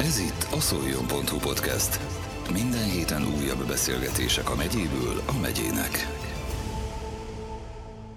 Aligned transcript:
Ez 0.00 0.18
itt 0.18 0.46
a 0.52 0.60
szoljon.hu 0.60 1.38
podcast. 1.38 2.00
Minden 2.52 2.90
héten 2.90 3.22
újabb 3.22 3.66
beszélgetések 3.66 4.50
a 4.50 4.54
megyéből 4.54 5.22
a 5.26 5.38
megyének. 5.40 6.06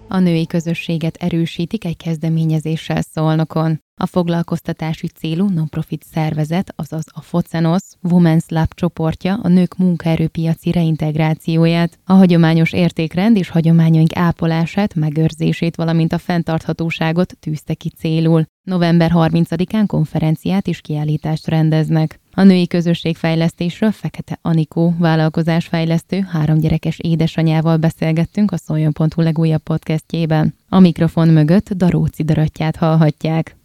A 0.08 0.18
női 0.18 0.46
közösséget 0.46 1.16
erősítik 1.16 1.84
egy 1.84 1.96
kezdeményezéssel 1.96 3.02
szolnokon. 3.02 3.80
A 4.00 4.06
foglalkoztatási 4.06 5.06
célú 5.06 5.48
non-profit 5.48 6.04
szervezet, 6.12 6.72
azaz 6.76 7.04
a 7.12 7.20
FOCENOS 7.20 7.82
Women's 8.02 8.48
Lab 8.48 8.74
csoportja 8.74 9.38
a 9.42 9.48
nők 9.48 9.76
munkaerőpiaci 9.76 10.70
reintegrációját, 10.70 11.98
a 12.04 12.12
hagyományos 12.12 12.72
értékrend 12.72 13.36
és 13.36 13.48
hagyományaink 13.48 14.16
ápolását, 14.16 14.94
megőrzését, 14.94 15.76
valamint 15.76 16.12
a 16.12 16.18
fenntarthatóságot 16.18 17.36
tűzte 17.40 17.74
ki 17.74 17.88
célul. 17.88 18.44
November 18.62 19.10
30-án 19.14 19.84
konferenciát 19.86 20.66
és 20.66 20.80
kiállítást 20.80 21.46
rendeznek. 21.46 22.20
A 22.34 22.42
női 22.42 22.66
közösségfejlesztésről 22.66 23.90
Fekete 23.90 24.38
Anikó 24.42 24.94
vállalkozásfejlesztő 24.98 26.20
három 26.30 26.58
gyerekes 26.58 26.98
édesanyával 26.98 27.76
beszélgettünk 27.76 28.50
a 28.50 28.56
Szoljon.hu 28.56 29.22
legújabb 29.22 29.62
podcastjében. 29.62 30.54
A 30.74 30.80
mikrofon 30.80 31.28
mögött 31.28 31.70
Daróci 31.70 32.22
Daröttyát 32.22 32.76
hallhatják. 32.76 33.56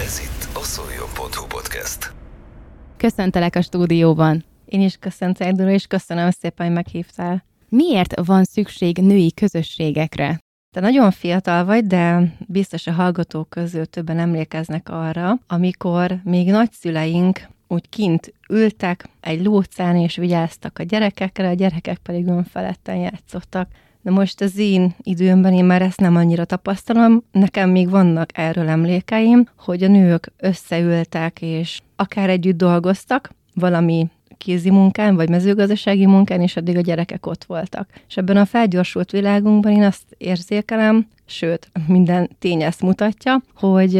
Ez 0.00 0.20
itt 0.20 0.56
a 0.56 0.62
szoljon.hu 0.62 1.46
podcast. 1.46 2.12
Köszöntelek 2.96 3.56
a 3.56 3.62
stúdióban. 3.62 4.44
Én 4.64 4.80
is 4.80 4.96
köszöntelek, 4.96 5.54
Dora, 5.54 5.70
és 5.70 5.86
köszönöm 5.86 6.30
szépen, 6.30 6.66
hogy 6.66 6.74
meghívtál. 6.74 7.44
Miért 7.68 8.26
van 8.26 8.44
szükség 8.44 8.96
női 8.96 9.32
közösségekre? 9.32 10.38
Te 10.74 10.80
nagyon 10.80 11.10
fiatal 11.10 11.64
vagy, 11.64 11.86
de 11.86 12.34
biztos 12.46 12.86
a 12.86 12.92
hallgatók 12.92 13.48
közül 13.48 13.86
többen 13.86 14.18
emlékeznek 14.18 14.88
arra, 14.88 15.38
amikor 15.46 16.20
még 16.24 16.50
nagyszüleink 16.50 17.40
úgy 17.68 17.88
kint 17.88 18.32
ültek 18.48 19.08
egy 19.20 19.44
lócán 19.44 19.96
és 19.96 20.16
vigyáztak 20.16 20.78
a 20.78 20.82
gyerekekre, 20.82 21.48
a 21.48 21.54
gyerekek 21.54 21.98
pedig 21.98 22.26
önfeletten 22.26 22.96
játszottak. 22.96 23.68
De 24.02 24.10
most 24.10 24.40
az 24.40 24.58
én 24.58 24.94
időmben 25.02 25.52
én 25.52 25.64
már 25.64 25.82
ezt 25.82 26.00
nem 26.00 26.16
annyira 26.16 26.44
tapasztalom. 26.44 27.22
Nekem 27.32 27.70
még 27.70 27.90
vannak 27.90 28.38
erről 28.38 28.68
emlékeim, 28.68 29.48
hogy 29.58 29.82
a 29.82 29.88
nők 29.88 30.32
összeültek, 30.36 31.42
és 31.42 31.80
akár 31.96 32.30
együtt 32.30 32.56
dolgoztak, 32.56 33.30
valami 33.54 34.08
kézi 34.38 34.70
munkán, 34.70 35.16
vagy 35.16 35.28
mezőgazdasági 35.28 36.06
munkán, 36.06 36.40
és 36.40 36.56
addig 36.56 36.76
a 36.76 36.80
gyerekek 36.80 37.26
ott 37.26 37.44
voltak. 37.44 37.88
És 38.08 38.16
ebben 38.16 38.36
a 38.36 38.44
felgyorsult 38.44 39.10
világunkban 39.10 39.72
én 39.72 39.82
azt 39.82 40.02
érzékelem, 40.18 41.06
sőt, 41.26 41.70
minden 41.86 42.30
tény 42.38 42.62
ezt 42.62 42.82
mutatja, 42.82 43.42
hogy 43.54 43.96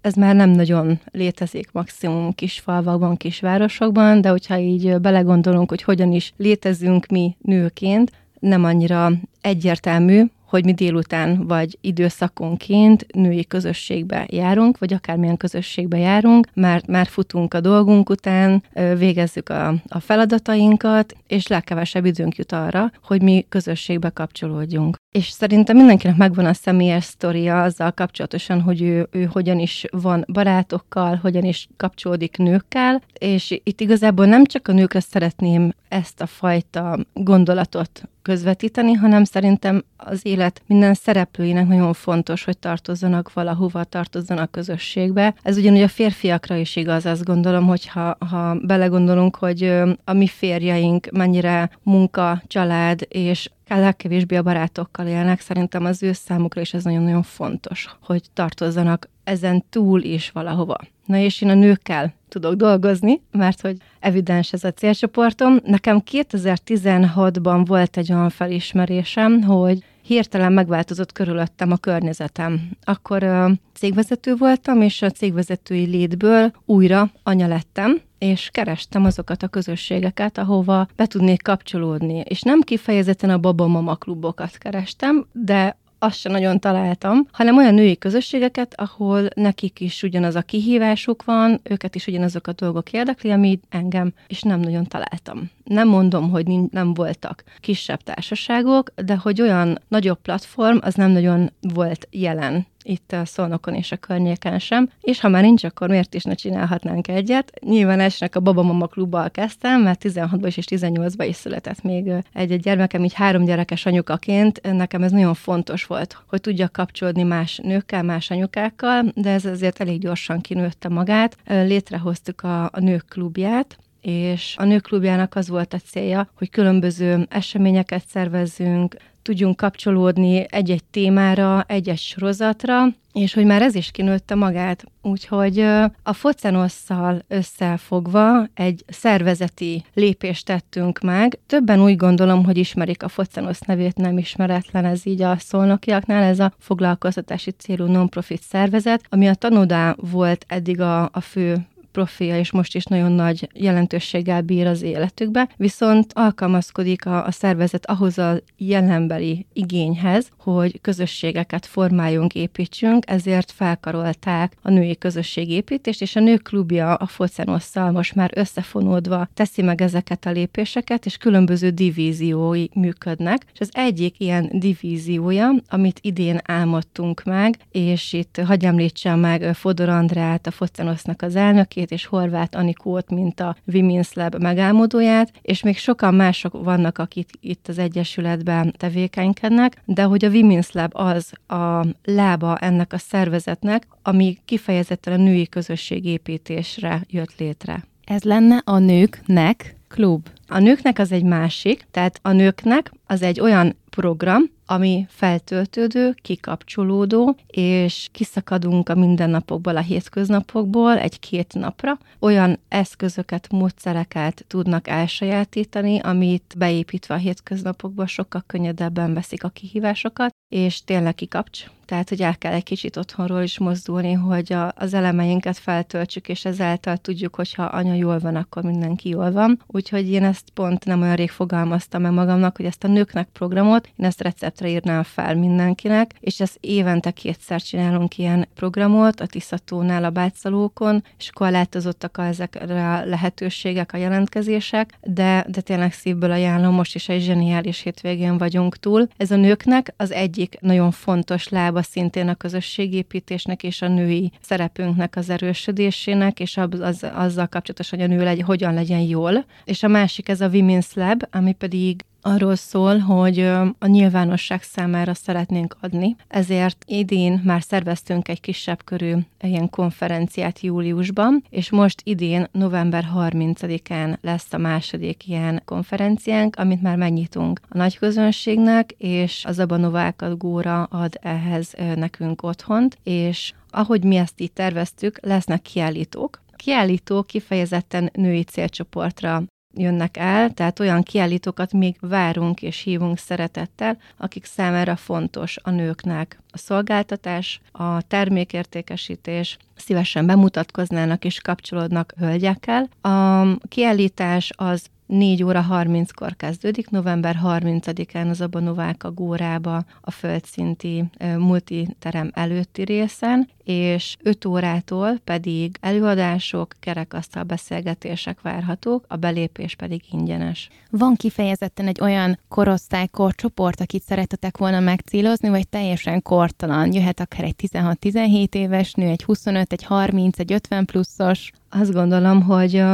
ez 0.00 0.14
már 0.16 0.34
nem 0.34 0.50
nagyon 0.50 1.00
létezik 1.10 1.68
maximum 1.72 2.32
kis 2.32 2.58
falvakban, 2.58 3.16
kisvárosokban, 3.16 4.20
de 4.20 4.28
hogyha 4.28 4.58
így 4.58 5.00
belegondolunk, 5.00 5.68
hogy 5.68 5.82
hogyan 5.82 6.12
is 6.12 6.32
létezünk 6.36 7.06
mi 7.06 7.36
nőként, 7.40 8.12
nem 8.40 8.64
annyira 8.64 9.10
egyértelmű, 9.40 10.24
hogy 10.48 10.64
mi 10.64 10.72
délután 10.72 11.46
vagy 11.46 11.78
időszakonként 11.80 13.06
női 13.14 13.46
közösségbe 13.46 14.26
járunk, 14.30 14.78
vagy 14.78 14.92
akármilyen 14.92 15.36
közösségbe 15.36 15.98
járunk, 15.98 16.46
mert 16.54 16.86
már 16.86 17.06
futunk 17.06 17.54
a 17.54 17.60
dolgunk 17.60 18.10
után, 18.10 18.62
végezzük 18.98 19.48
a, 19.48 19.74
a 19.88 20.00
feladatainkat, 20.00 21.14
és 21.26 21.46
legkevesebb 21.46 22.04
időnk 22.04 22.36
jut 22.36 22.52
arra, 22.52 22.92
hogy 23.02 23.22
mi 23.22 23.46
közösségbe 23.48 24.10
kapcsolódjunk. 24.10 24.96
És 25.10 25.28
szerintem 25.28 25.76
mindenkinek 25.76 26.16
megvan 26.16 26.46
a 26.46 26.52
személyes 26.52 27.04
sztoria 27.04 27.62
azzal 27.62 27.90
kapcsolatosan, 27.90 28.60
hogy 28.60 28.82
ő, 28.82 29.08
ő 29.10 29.24
hogyan 29.24 29.58
is 29.58 29.84
van 29.90 30.24
barátokkal, 30.32 31.18
hogyan 31.22 31.44
is 31.44 31.68
kapcsolódik 31.76 32.36
nőkkel, 32.36 33.02
és 33.18 33.60
itt 33.64 33.80
igazából 33.80 34.26
nem 34.26 34.44
csak 34.44 34.68
a 34.68 34.72
nőkre 34.72 35.00
szeretném 35.00 35.72
ezt 35.88 36.20
a 36.20 36.26
fajta 36.26 36.98
gondolatot 37.12 38.02
közvetíteni, 38.22 38.92
hanem 38.92 39.24
szerintem 39.24 39.84
az 39.96 40.20
élet 40.22 40.62
minden 40.66 40.94
szereplőinek 40.94 41.66
nagyon 41.66 41.92
fontos, 41.92 42.44
hogy 42.44 42.58
tartozzanak 42.58 43.32
valahova, 43.32 43.84
tartozzanak 43.84 44.50
közösségbe. 44.50 45.34
Ez 45.42 45.56
ugyanúgy 45.56 45.82
a 45.82 45.88
férfiakra 45.88 46.56
is 46.56 46.76
igaz, 46.76 47.06
azt 47.06 47.24
gondolom, 47.24 47.66
hogy 47.66 47.86
ha, 47.86 48.16
ha 48.30 48.54
belegondolunk, 48.62 49.36
hogy 49.36 49.62
a 50.04 50.12
mi 50.12 50.26
férjeink 50.26 51.10
mennyire 51.10 51.70
munka, 51.82 52.42
család 52.46 53.06
és 53.08 53.48
legkevésbé 53.76 54.36
a 54.36 54.42
barátokkal 54.42 55.06
élnek, 55.06 55.40
szerintem 55.40 55.84
az 55.84 56.02
ő 56.02 56.12
számukra 56.12 56.60
is 56.60 56.74
ez 56.74 56.84
nagyon-nagyon 56.84 57.22
fontos, 57.22 57.96
hogy 58.02 58.22
tartozzanak 58.34 59.08
ezen 59.24 59.64
túl 59.70 60.02
is 60.02 60.30
valahova. 60.30 60.76
Na 61.04 61.16
és 61.16 61.42
én 61.42 61.48
a 61.48 61.54
nőkkel 61.54 62.14
tudok 62.28 62.54
dolgozni, 62.54 63.20
mert 63.30 63.60
hogy 63.60 63.76
evidens 64.00 64.52
ez 64.52 64.64
a 64.64 64.72
célcsoportom. 64.72 65.58
Nekem 65.64 66.02
2016-ban 66.10 67.62
volt 67.66 67.96
egy 67.96 68.12
olyan 68.12 68.30
felismerésem, 68.30 69.42
hogy 69.42 69.84
hirtelen 70.08 70.52
megváltozott 70.52 71.12
körülöttem 71.12 71.72
a 71.72 71.76
környezetem. 71.76 72.70
Akkor 72.84 73.50
cégvezető 73.74 74.34
voltam, 74.34 74.82
és 74.82 75.02
a 75.02 75.10
cégvezetői 75.10 75.84
létből 75.84 76.52
újra 76.64 77.10
anya 77.22 77.46
lettem, 77.46 78.00
és 78.18 78.48
kerestem 78.52 79.04
azokat 79.04 79.42
a 79.42 79.48
közösségeket, 79.48 80.38
ahova 80.38 80.88
be 80.96 81.06
tudnék 81.06 81.42
kapcsolódni. 81.42 82.18
És 82.18 82.42
nem 82.42 82.60
kifejezetten 82.60 83.30
a 83.30 83.38
babamama 83.38 83.94
klubokat 83.94 84.58
kerestem, 84.58 85.26
de 85.32 85.78
azt 85.98 86.18
sem 86.18 86.32
nagyon 86.32 86.60
találtam, 86.60 87.26
hanem 87.32 87.56
olyan 87.56 87.74
női 87.74 87.98
közösségeket, 87.98 88.74
ahol 88.76 89.28
nekik 89.34 89.80
is 89.80 90.02
ugyanaz 90.02 90.34
a 90.34 90.42
kihívásuk 90.42 91.24
van, 91.24 91.60
őket 91.62 91.94
is 91.94 92.06
ugyanazok 92.06 92.46
a 92.46 92.52
dolgok 92.52 92.92
érdekli, 92.92 93.30
ami 93.30 93.60
engem, 93.68 94.12
és 94.26 94.42
nem 94.42 94.60
nagyon 94.60 94.84
találtam. 94.84 95.50
Nem 95.64 95.88
mondom, 95.88 96.30
hogy 96.30 96.46
nem 96.70 96.94
voltak 96.94 97.44
kisebb 97.60 98.02
társaságok, 98.02 98.92
de 99.04 99.16
hogy 99.16 99.40
olyan 99.40 99.78
nagyobb 99.88 100.18
platform, 100.22 100.76
az 100.80 100.94
nem 100.94 101.10
nagyon 101.10 101.50
volt 101.60 102.08
jelen 102.10 102.66
itt 102.88 103.12
a 103.12 103.24
Szolnokon 103.24 103.74
és 103.74 103.92
a 103.92 103.96
környéken 103.96 104.58
sem, 104.58 104.90
és 105.00 105.20
ha 105.20 105.28
már 105.28 105.42
nincs, 105.42 105.64
akkor 105.64 105.88
miért 105.88 106.14
is 106.14 106.24
ne 106.24 106.34
csinálhatnánk 106.34 107.08
egyet? 107.08 107.52
Nyilván 107.60 108.00
esnek 108.00 108.36
a 108.36 108.40
Babamama 108.40 108.86
klubbal 108.86 109.30
kezdtem, 109.30 109.82
mert 109.82 110.04
16-ban 110.04 110.44
is 110.46 110.56
és 110.56 110.64
18-ban 110.70 111.26
is 111.28 111.36
született 111.36 111.82
még 111.82 112.12
egy-egy 112.32 112.60
gyermekem, 112.60 113.04
így 113.04 113.14
három 113.14 113.44
gyerekes 113.44 113.86
anyukaként 113.86 114.60
nekem 114.72 115.02
ez 115.02 115.12
nagyon 115.12 115.34
fontos 115.34 115.84
volt, 115.84 116.22
hogy 116.28 116.40
tudjak 116.40 116.72
kapcsolódni 116.72 117.22
más 117.22 117.60
nőkkel, 117.62 118.02
más 118.02 118.30
anyukákkal, 118.30 119.12
de 119.14 119.30
ez 119.30 119.44
azért 119.44 119.80
elég 119.80 120.00
gyorsan 120.00 120.40
kinőtte 120.40 120.88
magát. 120.88 121.36
Létrehoztuk 121.46 122.42
a, 122.42 122.64
a 122.64 122.80
nők 122.80 123.04
klubját, 123.08 123.78
és 124.08 124.54
a 124.58 124.64
nőklubjának 124.64 125.34
az 125.34 125.48
volt 125.48 125.74
a 125.74 125.78
célja, 125.78 126.30
hogy 126.34 126.50
különböző 126.50 127.26
eseményeket 127.30 128.04
szervezzünk, 128.06 128.96
tudjunk 129.22 129.56
kapcsolódni 129.56 130.46
egy-egy 130.50 130.84
témára, 130.84 131.64
egy-egy 131.66 131.98
sorozatra, 131.98 132.84
és 133.12 133.34
hogy 133.34 133.44
már 133.44 133.62
ez 133.62 133.74
is 133.74 133.90
kinőtte 133.90 134.34
magát. 134.34 134.84
Úgyhogy 135.02 135.58
a 136.02 136.12
Focenosszal 136.12 137.22
összefogva 137.28 138.46
egy 138.54 138.84
szervezeti 138.86 139.84
lépést 139.94 140.46
tettünk 140.46 141.00
meg. 141.00 141.38
Többen 141.46 141.82
úgy 141.82 141.96
gondolom, 141.96 142.44
hogy 142.44 142.56
ismerik 142.56 143.02
a 143.02 143.08
Focenosz 143.08 143.60
nevét, 143.60 143.96
nem 143.96 144.18
ismeretlen 144.18 144.84
ez 144.84 145.06
így 145.06 145.22
a 145.22 145.36
szolnokiaknál, 145.38 146.22
ez 146.22 146.38
a 146.38 146.52
foglalkoztatási 146.58 147.50
célú 147.50 147.84
non-profit 147.84 148.42
szervezet, 148.42 149.04
ami 149.08 149.28
a 149.28 149.34
tanodá 149.34 149.94
volt 150.10 150.44
eddig 150.48 150.80
a, 150.80 151.02
a 151.12 151.20
fő 151.20 151.66
profilja, 151.98 152.38
és 152.38 152.50
most 152.50 152.74
is 152.74 152.84
nagyon 152.84 153.12
nagy 153.12 153.48
jelentőséggel 153.54 154.42
bír 154.42 154.66
az 154.66 154.82
életükbe, 154.82 155.48
viszont 155.56 156.12
alkalmazkodik 156.14 157.06
a, 157.06 157.26
a 157.26 157.30
szervezet 157.30 157.86
ahhoz 157.86 158.18
a 158.18 158.40
jelenbeli 158.56 159.46
igényhez, 159.52 160.28
hogy 160.38 160.80
közösségeket 160.80 161.66
formáljunk, 161.66 162.34
építsünk, 162.34 163.10
ezért 163.10 163.50
felkarolták 163.50 164.56
a 164.62 164.70
női 164.70 164.98
közösségépítést, 164.98 166.02
és 166.02 166.16
a 166.16 166.20
nők 166.20 166.42
klubja 166.42 166.94
a 166.94 167.06
Focenosszal 167.06 167.90
most 167.90 168.14
már 168.14 168.30
összefonódva 168.34 169.28
teszi 169.34 169.62
meg 169.62 169.82
ezeket 169.82 170.26
a 170.26 170.30
lépéseket, 170.30 171.06
és 171.06 171.16
különböző 171.16 171.70
divíziói 171.70 172.66
működnek, 172.74 173.46
és 173.52 173.60
az 173.60 173.70
egyik 173.72 174.20
ilyen 174.20 174.50
divíziója, 174.52 175.54
amit 175.68 175.98
idén 176.02 176.40
álmodtunk 176.44 177.22
meg, 177.24 177.58
és 177.70 178.12
itt 178.12 178.40
hagyj 178.46 178.66
említsem 178.66 179.18
meg 179.18 179.54
Fodor 179.54 179.88
Andrát, 179.88 180.46
a 180.46 180.50
Focenosznak 180.50 181.22
az 181.22 181.36
elnökét, 181.36 181.87
és 181.90 182.06
Horváth 182.06 182.58
Anikót, 182.58 183.10
mint 183.10 183.40
a 183.40 183.56
Women's 183.72 184.14
Lab 184.14 184.34
megálmodóját, 184.34 185.32
és 185.42 185.62
még 185.62 185.76
sokan 185.76 186.14
mások 186.14 186.64
vannak, 186.64 186.98
akik 186.98 187.30
itt 187.40 187.68
az 187.68 187.78
Egyesületben 187.78 188.74
tevékenykednek, 188.76 189.82
de 189.84 190.02
hogy 190.02 190.24
a 190.24 190.30
Women's 190.30 190.72
Lab 190.72 190.90
az 190.94 191.32
a 191.58 191.86
lába 192.04 192.56
ennek 192.56 192.92
a 192.92 192.98
szervezetnek, 192.98 193.86
ami 194.02 194.36
kifejezetten 194.44 195.12
a 195.12 195.22
női 195.22 195.48
közösségépítésre 195.48 197.04
jött 197.08 197.38
létre. 197.38 197.84
Ez 198.04 198.22
lenne 198.22 198.62
a 198.64 198.78
nőknek 198.78 199.76
klub. 199.88 200.28
A 200.46 200.58
nőknek 200.58 200.98
az 200.98 201.12
egy 201.12 201.24
másik, 201.24 201.86
tehát 201.90 202.18
a 202.22 202.32
nőknek 202.32 202.92
az 203.06 203.22
egy 203.22 203.40
olyan 203.40 203.76
program, 203.90 204.42
ami 204.70 205.06
feltöltődő, 205.08 206.14
kikapcsolódó, 206.22 207.36
és 207.46 208.08
kiszakadunk 208.12 208.88
a 208.88 208.94
mindennapokból, 208.94 209.76
a 209.76 209.80
hétköznapokból 209.80 210.98
egy-két 210.98 211.54
napra. 211.54 211.98
Olyan 212.18 212.58
eszközöket, 212.68 213.50
módszereket 213.50 214.44
tudnak 214.46 214.88
elsajátítani, 214.88 215.98
amit 215.98 216.54
beépítve 216.58 217.14
a 217.14 217.18
hétköznapokba 217.18 218.06
sokkal 218.06 218.42
könnyedebben 218.46 219.14
veszik 219.14 219.44
a 219.44 219.48
kihívásokat, 219.48 220.30
és 220.48 220.84
tényleg 220.84 221.14
kikapcs. 221.14 221.64
Tehát, 221.88 222.08
hogy 222.08 222.22
el 222.22 222.38
kell 222.38 222.52
egy 222.52 222.62
kicsit 222.62 222.96
otthonról 222.96 223.42
is 223.42 223.58
mozdulni, 223.58 224.12
hogy 224.12 224.52
a, 224.52 224.72
az 224.76 224.94
elemeinket 224.94 225.58
feltöltsük, 225.58 226.28
és 226.28 226.44
ezáltal 226.44 226.96
tudjuk, 226.96 227.34
hogyha 227.34 227.62
anya 227.62 227.94
jól 227.94 228.18
van, 228.18 228.36
akkor 228.36 228.62
mindenki 228.62 229.08
jól 229.08 229.32
van. 229.32 229.62
Úgyhogy 229.66 230.10
én 230.10 230.24
ezt 230.24 230.50
pont 230.54 230.84
nem 230.84 231.02
olyan 231.02 231.14
rég 231.14 231.30
fogalmaztam 231.30 232.02
meg 232.02 232.12
magamnak, 232.12 232.56
hogy 232.56 232.66
ezt 232.66 232.84
a 232.84 232.88
nőknek 232.88 233.28
programot, 233.32 233.88
én 233.96 234.06
ezt 234.06 234.22
receptre 234.22 234.68
írnám 234.68 235.02
fel 235.02 235.34
mindenkinek, 235.34 236.14
és 236.20 236.40
ezt 236.40 236.58
évente 236.60 237.10
kétszer 237.10 237.62
csinálunk 237.62 238.18
ilyen 238.18 238.48
programot 238.54 239.20
a 239.20 239.26
Tiszatónál 239.26 240.04
a 240.04 240.10
bátszalókon, 240.10 241.04
és 241.18 241.30
korlátozottak 241.30 242.18
ezekre 242.18 242.92
a 242.92 243.04
lehetőségek, 243.04 243.92
a 243.92 243.96
jelentkezések, 243.96 244.98
de, 245.02 245.44
de 245.48 245.60
tényleg 245.60 245.92
szívből 245.92 246.30
ajánlom, 246.30 246.74
most 246.74 246.94
is 246.94 247.08
egy 247.08 247.22
zseniális 247.22 247.80
hétvégén 247.80 248.38
vagyunk 248.38 248.76
túl. 248.76 249.08
Ez 249.16 249.30
a 249.30 249.36
nőknek 249.36 249.94
az 249.96 250.12
egyik 250.12 250.56
nagyon 250.60 250.90
fontos 250.90 251.48
lába 251.48 251.76
maga 251.78 251.90
szintén 251.90 252.28
a 252.28 252.34
közösségépítésnek 252.34 253.62
és 253.62 253.82
a 253.82 253.88
női 253.88 254.32
szerepünknek 254.40 255.16
az 255.16 255.30
erősödésének, 255.30 256.40
és 256.40 256.56
az, 256.56 256.80
az, 256.80 257.06
azzal 257.14 257.46
kapcsolatos, 257.46 257.90
hogy 257.90 258.00
a 258.00 258.06
nő 258.06 258.22
legy, 258.22 258.40
hogyan 258.40 258.74
legyen 258.74 259.00
jól. 259.00 259.44
És 259.64 259.82
a 259.82 259.88
másik 259.88 260.28
ez 260.28 260.40
a 260.40 260.50
Women's 260.50 260.94
Lab, 260.94 261.22
ami 261.30 261.52
pedig 261.52 262.04
arról 262.22 262.54
szól, 262.56 262.98
hogy 262.98 263.40
a 263.78 263.86
nyilvánosság 263.86 264.62
számára 264.62 265.14
szeretnénk 265.14 265.76
adni, 265.80 266.16
ezért 266.28 266.84
idén 266.86 267.40
már 267.44 267.62
szerveztünk 267.62 268.28
egy 268.28 268.40
kisebb 268.40 268.84
körű 268.84 269.14
ilyen 269.40 269.70
konferenciát 269.70 270.60
júliusban, 270.60 271.44
és 271.50 271.70
most 271.70 272.00
idén 272.04 272.46
november 272.52 273.08
30-án 273.16 274.20
lesz 274.20 274.52
a 274.52 274.58
második 274.58 275.28
ilyen 275.28 275.62
konferenciánk, 275.64 276.56
amit 276.56 276.82
már 276.82 276.96
megnyitunk 276.96 277.60
a 277.68 277.76
nagy 277.76 277.98
közönségnek, 277.98 278.94
és 278.98 279.44
az 279.44 279.58
Abanovák 279.58 280.24
Góra 280.36 280.82
ad 280.82 281.18
ehhez 281.22 281.74
nekünk 281.94 282.42
otthont, 282.42 282.98
és 283.02 283.52
ahogy 283.70 284.04
mi 284.04 284.16
ezt 284.16 284.40
így 284.40 284.52
terveztük, 284.52 285.18
lesznek 285.22 285.62
kiállítók, 285.62 286.42
kiállítók 286.56 287.26
kifejezetten 287.26 288.10
női 288.12 288.42
célcsoportra 288.42 289.42
jönnek 289.78 290.16
el, 290.16 290.50
tehát 290.50 290.80
olyan 290.80 291.02
kiállítókat 291.02 291.72
még 291.72 291.96
várunk 292.00 292.62
és 292.62 292.80
hívunk 292.80 293.18
szeretettel, 293.18 293.98
akik 294.16 294.44
számára 294.44 294.96
fontos 294.96 295.56
a 295.62 295.70
nőknek 295.70 296.38
a 296.50 296.58
szolgáltatás, 296.58 297.60
a 297.72 298.02
termékértékesítés, 298.02 299.56
szívesen 299.76 300.26
bemutatkoznának 300.26 301.24
és 301.24 301.40
kapcsolódnak 301.40 302.14
hölgyekkel. 302.18 302.88
A 303.00 303.44
kiállítás 303.68 304.50
az 304.56 304.86
4 305.08 305.42
óra 305.42 305.66
30-kor 305.70 306.36
kezdődik, 306.36 306.90
november 306.90 307.38
30-án 307.44 308.30
az 308.30 308.40
Abanováka 308.40 309.10
Górába 309.10 309.84
a 310.00 310.10
földszinti 310.10 311.04
multiterem 311.38 312.30
előtti 312.34 312.82
részen, 312.82 313.48
és 313.64 314.16
5 314.22 314.44
órától 314.44 315.18
pedig 315.24 315.76
előadások, 315.80 316.74
kerekasztal 316.80 317.42
beszélgetések 317.42 318.40
várhatók, 318.40 319.04
a 319.08 319.16
belépés 319.16 319.74
pedig 319.74 320.02
ingyenes. 320.10 320.68
Van 320.90 321.14
kifejezetten 321.14 321.86
egy 321.86 322.00
olyan 322.00 322.38
korosztály, 322.48 323.06
korcsoport, 323.06 323.80
akit 323.80 324.02
szeretetek 324.02 324.56
volna 324.56 324.80
megcélozni, 324.80 325.48
vagy 325.48 325.68
teljesen 325.68 326.22
kortalan? 326.22 326.92
Jöhet 326.92 327.20
akár 327.20 327.44
egy 327.44 327.54
16-17 327.72 328.54
éves 328.54 328.92
nő, 328.92 329.08
egy 329.08 329.24
25, 329.24 329.72
egy 329.72 329.84
30, 329.84 330.38
egy 330.38 330.52
50 330.52 330.84
pluszos? 330.84 331.50
Azt 331.70 331.92
gondolom, 331.92 332.42
hogy 332.42 332.84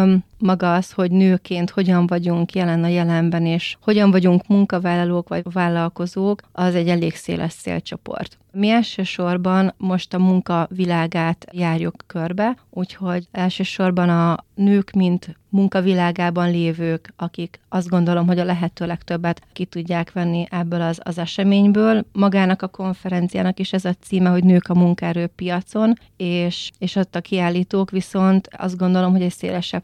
maga 0.45 0.75
az, 0.75 0.93
hogy 0.93 1.11
nőként 1.11 1.71
hogyan 1.71 2.07
vagyunk 2.07 2.53
jelen 2.53 2.85
a 2.85 2.89
jelenben, 2.89 3.47
és 3.47 3.77
hogyan 3.81 4.11
vagyunk 4.11 4.47
munkavállalók 4.47 5.29
vagy 5.29 5.43
vállalkozók, 5.53 6.41
az 6.53 6.75
egy 6.75 6.89
elég 6.89 7.15
széles 7.15 7.53
szélcsoport. 7.53 8.39
Mi 8.53 8.69
elsősorban 8.69 9.75
most 9.77 10.15
a 10.15 10.19
munka 10.19 10.69
világát 10.71 11.47
járjuk 11.53 11.95
körbe, 12.07 12.57
úgyhogy 12.71 13.29
elsősorban 13.31 14.09
a 14.09 14.45
nők, 14.55 14.91
mint 14.91 15.37
munkavilágában 15.49 16.51
lévők, 16.51 17.13
akik 17.17 17.61
azt 17.69 17.89
gondolom, 17.89 18.27
hogy 18.27 18.39
a 18.39 18.45
lehető 18.45 18.87
legtöbbet 18.87 19.43
ki 19.53 19.65
tudják 19.65 20.13
venni 20.13 20.47
ebből 20.51 20.81
az, 20.81 21.01
az 21.03 21.19
eseményből. 21.19 22.05
Magának 22.13 22.63
a 22.63 22.69
konferenciának 22.69 23.59
is 23.59 23.73
ez 23.73 23.85
a 23.85 23.95
címe, 24.01 24.31
hogy 24.31 24.45
nők 24.45 24.69
a 24.69 24.75
munkaerőpiacon, 24.75 25.95
és, 26.17 26.71
és 26.79 26.97
ott 26.97 27.17
a 27.17 27.21
kiállítók 27.21 27.91
viszont 27.91 28.49
azt 28.57 28.77
gondolom, 28.77 29.13
hogy 29.13 29.23
egy 29.23 29.33
szélesebb 29.33 29.83